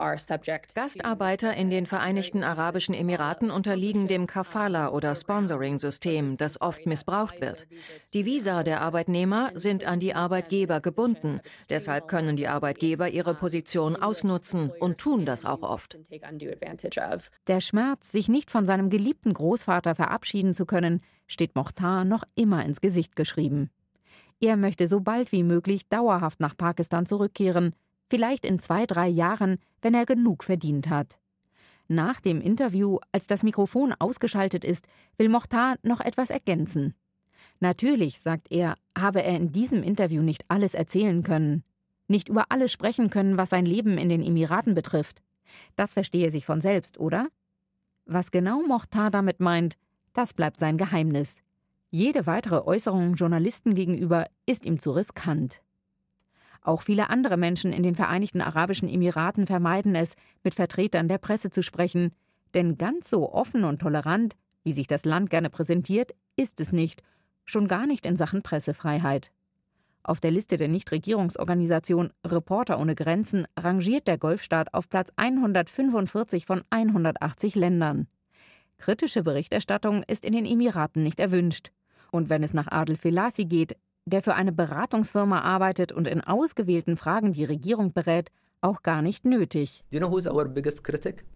Gastarbeiter 0.75 1.55
in 1.55 1.71
den 1.71 1.87
Vereinigten 1.87 2.45
Arabischen 2.45 2.95
Emiraten 2.95 3.51
unterliegen 3.51 4.07
dem 4.07 4.27
Kafala- 4.27 4.91
oder 4.91 5.15
Sponsoring-System, 5.15 6.37
das 6.37 6.61
oft 6.61 6.85
missbraucht 6.87 7.41
wird. 7.41 7.67
Die 8.13 8.27
Visa 8.27 8.63
der 8.63 8.83
Arbeitnehmer 8.83 9.53
sind 9.55 9.85
an 9.85 10.01
die 10.01 10.15
Arbeitgeber 10.15 10.81
gebunden. 10.81 11.41
Deshalb 11.69 12.09
können 12.09 12.37
die 12.37 12.49
Arbeitgeber 12.49 13.09
ihre 13.09 13.35
Position 13.35 13.97
ausnutzen 13.97 14.73
und 14.81 14.99
tun 14.99 15.25
das 15.25 15.45
auch 15.45 15.63
oft. 15.63 15.99
Der 17.47 17.61
Schmerz, 17.61 18.13
sich 18.13 18.29
nicht 18.29 18.51
von 18.51 18.67
seinem 18.67 18.91
geliebten 18.91 19.33
Großvater 19.35 19.95
verabschieden 19.95 20.50
zu 20.55 20.67
können, 20.67 21.01
steht 21.27 21.55
Mohtar 21.55 22.05
noch 22.05 22.25
immer 22.35 22.65
ins 22.65 22.81
Gesicht 22.81 23.17
geschrieben. 23.17 23.71
Er 24.41 24.57
möchte 24.57 24.87
so 24.87 25.01
bald 25.01 25.33
wie 25.33 25.43
möglich 25.43 25.89
dauerhaft 25.89 26.41
nach 26.41 26.57
Pakistan 26.57 27.07
zurückkehren, 27.07 27.75
vielleicht 28.09 28.45
in 28.45 28.59
zwei, 28.59 28.87
drei 28.87 29.09
Jahren, 29.09 29.59
wenn 29.83 29.95
er 29.95 30.07
genug 30.07 30.45
verdient 30.45 30.89
hat. 30.89 31.19
Nach 31.89 32.21
dem 32.21 32.41
Interview, 32.41 32.99
als 33.13 33.27
das 33.27 33.43
Mikrofon 33.43 33.95
ausgeschaltet 33.99 34.65
ist, 34.65 34.87
will 35.19 35.29
Mochtar 35.29 35.77
noch 35.83 36.01
etwas 36.01 36.31
ergänzen. 36.31 36.95
Natürlich, 37.59 38.21
sagt 38.21 38.51
er, 38.51 38.77
habe 38.97 39.23
er 39.23 39.37
in 39.37 39.53
diesem 39.53 39.83
Interview 39.83 40.23
nicht 40.23 40.45
alles 40.49 40.75
erzählen 40.75 41.23
können, 41.23 41.65
nicht 42.09 42.29
über 42.29 42.47
alles 42.49 42.73
sprechen 42.73 43.11
können, 43.11 43.39
was 43.39 43.51
sein 43.51 43.67
Leben 43.67 43.99
in 43.99 44.09
den 44.09 44.23
Emiraten 44.23 44.75
betrifft. 44.75 45.21
Das 45.77 45.93
verstehe 45.93 46.31
sich 46.31 46.47
von 46.47 46.61
selbst, 46.61 46.99
oder? 46.99 47.29
Was 48.07 48.31
genau 48.31 48.63
Mochtar 48.63 49.11
damit 49.11 49.41
meint, 49.41 49.77
das 50.13 50.35
bleibt 50.35 50.61
sein 50.61 50.77
Geheimnis. 50.77 51.43
Jede 51.91 52.27
weitere 52.27 52.65
Äußerung 52.65 53.15
Journalisten 53.15 53.75
gegenüber 53.75 54.27
ist 54.47 54.65
ihm 54.65 54.79
zu 54.79 54.93
riskant. 54.93 55.63
Auch 56.63 56.83
viele 56.83 57.11
andere 57.11 57.37
Menschen 57.37 57.73
in 57.73 57.83
den 57.83 57.95
Vereinigten 57.95 58.41
Arabischen 58.41 58.89
Emiraten 58.89 59.47
vermeiden 59.47 59.95
es, 59.95 60.15
mit 60.45 60.55
Vertretern 60.55 61.09
der 61.09 61.19
Presse 61.19 61.51
zu 61.51 61.63
sprechen, 61.63 62.13
denn 62.55 62.77
ganz 62.77 63.11
so 63.11 63.33
offen 63.33 63.65
und 63.65 63.81
tolerant, 63.81 64.35
wie 64.63 64.73
sich 64.73 64.87
das 64.87 65.05
Land 65.05 65.31
gerne 65.31 65.51
präsentiert, 65.51 66.13
ist 66.37 66.61
es 66.61 66.73
nicht, 66.73 67.03
schon 67.45 67.67
gar 67.67 67.87
nicht 67.87 68.07
in 68.07 68.17
Sachen 68.17 68.43
Pressefreiheit. 68.43 69.31
Auf 70.03 70.21
der 70.21 70.31
Liste 70.31 70.57
der 70.57 70.69
Nichtregierungsorganisation 70.69 72.13
Reporter 72.27 72.79
ohne 72.79 72.95
Grenzen 72.95 73.47
rangiert 73.59 74.07
der 74.07 74.19
Golfstaat 74.19 74.73
auf 74.75 74.89
Platz 74.89 75.11
145 75.17 76.47
von 76.47 76.63
180 76.71 77.55
Ländern. 77.55 78.07
Kritische 78.81 79.23
Berichterstattung 79.23 80.03
ist 80.05 80.25
in 80.25 80.33
den 80.33 80.47
Emiraten 80.47 81.03
nicht 81.03 81.21
erwünscht. 81.21 81.71
Und 82.11 82.31
wenn 82.31 82.43
es 82.43 82.55
nach 82.55 82.67
Adel 82.69 82.97
Felasi 82.97 83.45
geht, 83.45 83.77
der 84.07 84.23
für 84.23 84.35
eine 84.35 84.53
Beratungsfirma 84.53 85.43
arbeitet 85.43 85.93
und 85.93 86.09
in 86.09 86.23
ausgewählten 86.23 86.97
Fragen 86.97 87.33
die 87.33 87.45
Regierung 87.45 87.93
berät, 87.93 88.31
auch 88.63 88.83
gar 88.83 89.03
nicht 89.03 89.27
nötig. 89.27 89.85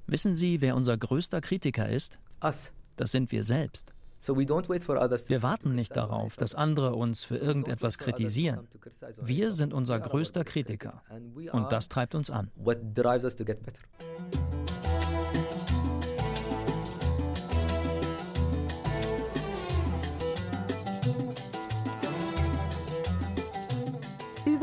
Wissen 0.07 0.35
Sie, 0.35 0.61
wer 0.63 0.75
unser 0.75 0.97
größter 0.97 1.41
Kritiker 1.43 1.89
ist? 1.89 2.19
Us. 2.43 2.73
Das 2.97 3.11
sind 3.11 3.31
wir 3.31 3.45
selbst. 3.45 3.93
Wir 4.27 5.43
warten 5.43 5.73
nicht 5.75 5.95
darauf, 5.97 6.37
dass 6.37 6.55
andere 6.55 6.95
uns 6.95 7.25
für 7.25 7.37
irgendetwas 7.37 7.99
kritisieren. 7.99 8.67
Wir 9.21 9.51
sind 9.51 9.75
unser 9.75 10.01
größter 10.01 10.45
Kritiker. 10.45 11.03
Und 11.53 11.73
das 11.73 11.91
treibt 11.91 12.15
uns 12.15 12.31
an. 12.31 12.51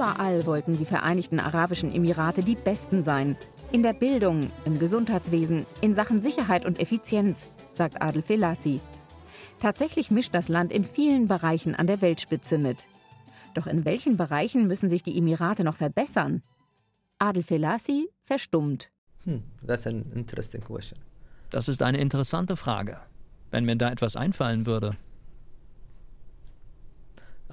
Überall 0.01 0.47
wollten 0.47 0.75
die 0.75 0.85
Vereinigten 0.85 1.39
Arabischen 1.39 1.93
Emirate 1.93 2.41
die 2.41 2.55
Besten 2.55 3.03
sein. 3.03 3.37
In 3.71 3.83
der 3.83 3.93
Bildung, 3.93 4.49
im 4.65 4.79
Gesundheitswesen, 4.79 5.67
in 5.81 5.93
Sachen 5.93 6.23
Sicherheit 6.23 6.65
und 6.65 6.79
Effizienz, 6.79 7.47
sagt 7.69 8.01
Adel 8.01 8.23
Felassi. 8.23 8.81
Tatsächlich 9.59 10.09
mischt 10.09 10.33
das 10.33 10.49
Land 10.49 10.71
in 10.71 10.83
vielen 10.83 11.27
Bereichen 11.27 11.75
an 11.75 11.85
der 11.85 12.01
Weltspitze 12.01 12.57
mit. 12.57 12.77
Doch 13.53 13.67
in 13.67 13.85
welchen 13.85 14.17
Bereichen 14.17 14.65
müssen 14.65 14.89
sich 14.89 15.03
die 15.03 15.15
Emirate 15.15 15.63
noch 15.63 15.75
verbessern? 15.75 16.41
Adel 17.19 17.43
Felassi 17.43 18.09
verstummt. 18.23 18.89
Hmm, 19.25 19.43
das 19.61 19.85
ist 21.67 21.83
eine 21.83 21.99
interessante 21.99 22.55
Frage. 22.55 22.97
Wenn 23.51 23.65
mir 23.65 23.75
da 23.75 23.91
etwas 23.91 24.15
einfallen 24.15 24.65
würde. 24.65 24.97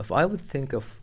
If 0.00 0.10
I 0.10 0.24
would 0.24 0.40
think 0.50 0.72
of 0.72 1.02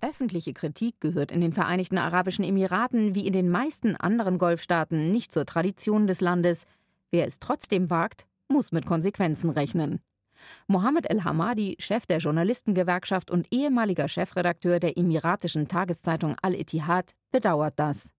Öffentliche 0.00 0.52
Kritik 0.52 1.00
gehört 1.00 1.30
in 1.30 1.40
den 1.40 1.52
Vereinigten 1.52 1.96
Arabischen 1.96 2.44
Emiraten 2.44 3.14
wie 3.14 3.26
in 3.26 3.32
den 3.32 3.48
meisten 3.48 3.94
anderen 3.94 4.38
Golfstaaten 4.38 5.12
nicht 5.12 5.32
zur 5.32 5.46
Tradition 5.46 6.06
des 6.06 6.20
Landes. 6.20 6.66
Wer 7.10 7.26
es 7.26 7.38
trotzdem 7.38 7.88
wagt, 7.88 8.26
muss 8.48 8.72
mit 8.72 8.84
Konsequenzen 8.84 9.50
rechnen. 9.50 10.00
Mohammed 10.66 11.08
El-Hamadi, 11.08 11.76
Chef 11.78 12.06
der 12.06 12.18
Journalistengewerkschaft 12.18 13.30
und 13.30 13.46
ehemaliger 13.52 14.08
Chefredakteur 14.08 14.80
der 14.80 14.98
emiratischen 14.98 15.68
Tageszeitung 15.68 16.36
Al-Ittihad, 16.42 17.12
bedauert 17.30 17.74
das. 17.76 18.12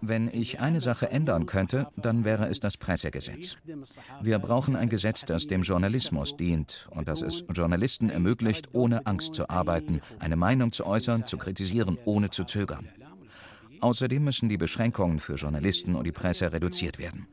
Wenn 0.00 0.28
ich 0.28 0.60
eine 0.60 0.80
Sache 0.80 1.10
ändern 1.10 1.46
könnte, 1.46 1.88
dann 1.96 2.24
wäre 2.24 2.48
es 2.48 2.60
das 2.60 2.76
Pressegesetz. 2.76 3.56
Wir 4.22 4.38
brauchen 4.38 4.76
ein 4.76 4.88
Gesetz, 4.88 5.24
das 5.24 5.46
dem 5.46 5.62
Journalismus 5.62 6.36
dient 6.36 6.88
und 6.90 7.08
das 7.08 7.22
es 7.22 7.44
Journalisten 7.52 8.10
ermöglicht, 8.10 8.70
ohne 8.72 9.06
Angst 9.06 9.34
zu 9.34 9.48
arbeiten, 9.50 10.00
eine 10.18 10.36
Meinung 10.36 10.72
zu 10.72 10.86
äußern, 10.86 11.26
zu 11.26 11.36
kritisieren, 11.36 11.98
ohne 12.04 12.30
zu 12.30 12.44
zögern. 12.44 12.88
Außerdem 13.80 14.22
müssen 14.22 14.48
die 14.48 14.58
Beschränkungen 14.58 15.18
für 15.18 15.34
Journalisten 15.34 15.94
und 15.94 16.04
die 16.04 16.12
Presse 16.12 16.52
reduziert 16.52 16.98
werden. 16.98 17.26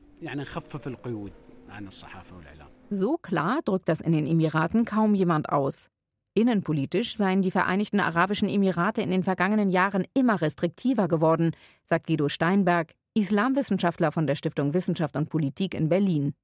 So 2.90 3.18
klar 3.18 3.60
drückt 3.66 3.90
das 3.90 4.02
in 4.02 4.14
den 4.14 4.26
Emiraten 4.26 4.86
kaum 4.86 5.14
jemand 5.14 5.50
aus. 5.50 5.90
Innenpolitisch 6.38 7.16
seien 7.16 7.42
die 7.42 7.50
Vereinigten 7.50 8.00
Arabischen 8.00 8.48
Emirate 8.48 9.02
in 9.02 9.10
den 9.10 9.24
vergangenen 9.24 9.72
Jahren 9.72 10.06
immer 10.14 10.40
restriktiver 10.40 11.08
geworden, 11.08 11.56
sagt 11.84 12.06
Guido 12.06 12.30
Steinberg, 12.30 12.94
Islamwissenschaftler 13.16 14.12
von 14.12 14.28
der 14.28 14.36
Stiftung 14.36 14.76
Wissenschaft 14.76 15.16
und 15.16 15.30
Politik 15.30 15.74
in 15.74 15.90
Berlin. 15.90 16.36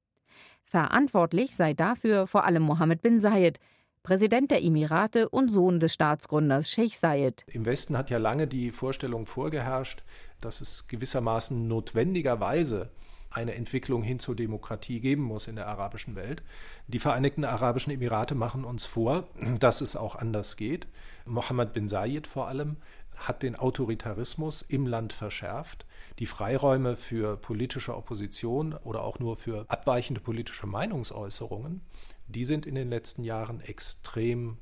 Verantwortlich 0.63 1.55
sei 1.55 1.75
dafür 1.75 2.25
vor 2.25 2.43
allem 2.45 2.63
Mohammed 2.63 3.03
bin 3.03 3.19
Zayed, 3.19 3.59
Präsident 4.01 4.49
der 4.49 4.63
Emirate 4.63 5.29
und 5.29 5.49
Sohn 5.49 5.79
des 5.79 5.93
Staatsgründers 5.93 6.71
Sheikh 6.71 6.97
Zayed. 6.97 7.43
Im 7.45 7.65
Westen 7.65 7.95
hat 7.95 8.09
ja 8.09 8.17
lange 8.17 8.47
die 8.47 8.71
Vorstellung 8.71 9.27
vorgeherrscht, 9.27 10.03
dass 10.41 10.59
es 10.59 10.87
gewissermaßen 10.87 11.67
notwendigerweise 11.67 12.89
eine 13.33 13.55
Entwicklung 13.55 14.03
hin 14.03 14.19
zur 14.19 14.35
Demokratie 14.35 14.99
geben 14.99 15.23
muss 15.23 15.47
in 15.47 15.55
der 15.55 15.67
arabischen 15.67 16.15
Welt. 16.15 16.43
Die 16.87 16.99
Vereinigten 16.99 17.45
Arabischen 17.45 17.91
Emirate 17.91 18.35
machen 18.35 18.63
uns 18.63 18.85
vor, 18.85 19.27
dass 19.59 19.81
es 19.81 19.95
auch 19.95 20.15
anders 20.15 20.55
geht. 20.55 20.87
Mohammed 21.25 21.73
bin 21.73 21.87
Zayed 21.87 22.27
vor 22.27 22.47
allem 22.47 22.77
hat 23.17 23.43
den 23.43 23.55
Autoritarismus 23.55 24.61
im 24.61 24.87
Land 24.87 25.13
verschärft. 25.13 25.85
Die 26.19 26.25
Freiräume 26.25 26.95
für 26.95 27.37
politische 27.37 27.95
Opposition 27.95 28.73
oder 28.73 29.03
auch 29.03 29.19
nur 29.19 29.35
für 29.35 29.65
abweichende 29.69 30.21
politische 30.21 30.67
Meinungsäußerungen, 30.67 31.81
die 32.27 32.45
sind 32.45 32.65
in 32.65 32.75
den 32.75 32.89
letzten 32.89 33.23
Jahren 33.23 33.61
extrem 33.61 34.57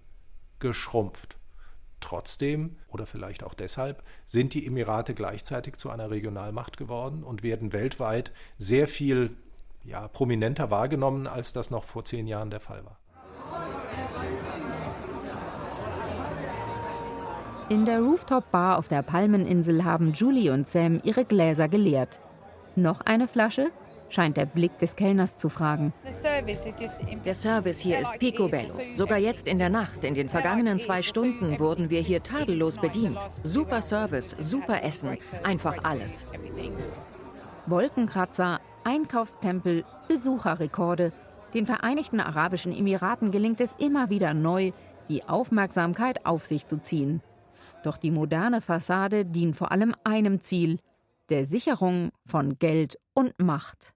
geschrumpft. 0.59 1.37
Trotzdem 2.01 2.75
oder 2.89 3.05
vielleicht 3.05 3.43
auch 3.43 3.53
deshalb 3.53 4.03
sind 4.25 4.53
die 4.53 4.67
Emirate 4.67 5.13
gleichzeitig 5.13 5.77
zu 5.77 5.89
einer 5.89 6.11
Regionalmacht 6.11 6.75
geworden 6.75 7.23
und 7.23 7.43
werden 7.43 7.71
weltweit 7.71 8.31
sehr 8.57 8.87
viel 8.87 9.37
ja, 9.83 10.07
prominenter 10.07 10.69
wahrgenommen, 10.69 11.27
als 11.27 11.53
das 11.53 11.71
noch 11.71 11.85
vor 11.85 12.03
zehn 12.03 12.27
Jahren 12.27 12.49
der 12.49 12.59
Fall 12.59 12.83
war. 12.85 12.97
In 17.69 17.85
der 17.85 18.01
Rooftop-Bar 18.01 18.77
auf 18.77 18.89
der 18.89 19.01
Palmeninsel 19.01 19.85
haben 19.85 20.11
Julie 20.11 20.51
und 20.51 20.67
Sam 20.67 20.99
ihre 21.05 21.23
Gläser 21.23 21.69
geleert. 21.69 22.19
Noch 22.75 22.99
eine 22.99 23.29
Flasche? 23.29 23.71
Scheint 24.11 24.37
der 24.37 24.45
Blick 24.45 24.77
des 24.79 24.95
Kellners 24.95 25.37
zu 25.37 25.49
fragen. 25.49 25.93
Der 27.25 27.33
Service 27.33 27.79
hier 27.79 27.99
ist 27.99 28.19
picobello. 28.19 28.75
Sogar 28.95 29.17
jetzt 29.17 29.47
in 29.47 29.57
der 29.57 29.69
Nacht, 29.69 30.03
in 30.03 30.13
den 30.13 30.29
vergangenen 30.29 30.79
zwei 30.79 31.01
Stunden, 31.01 31.59
wurden 31.59 31.89
wir 31.89 32.01
hier 32.01 32.21
tadellos 32.21 32.77
bedient. 32.77 33.17
Super 33.43 33.81
Service, 33.81 34.35
super 34.37 34.83
Essen, 34.83 35.17
einfach 35.43 35.83
alles. 35.83 36.27
Wolkenkratzer, 37.65 38.59
Einkaufstempel, 38.83 39.85
Besucherrekorde. 40.07 41.13
Den 41.53 41.65
Vereinigten 41.65 42.19
Arabischen 42.19 42.75
Emiraten 42.75 43.31
gelingt 43.31 43.61
es 43.61 43.73
immer 43.77 44.09
wieder 44.09 44.33
neu, 44.33 44.71
die 45.09 45.27
Aufmerksamkeit 45.27 46.25
auf 46.25 46.45
sich 46.45 46.67
zu 46.67 46.79
ziehen. 46.79 47.21
Doch 47.83 47.97
die 47.97 48.11
moderne 48.11 48.61
Fassade 48.61 49.25
dient 49.25 49.55
vor 49.55 49.71
allem 49.71 49.93
einem 50.03 50.41
Ziel, 50.41 50.79
der 51.29 51.45
Sicherung 51.45 52.11
von 52.25 52.59
Geld 52.59 52.97
und 53.13 53.39
Macht. 53.39 53.89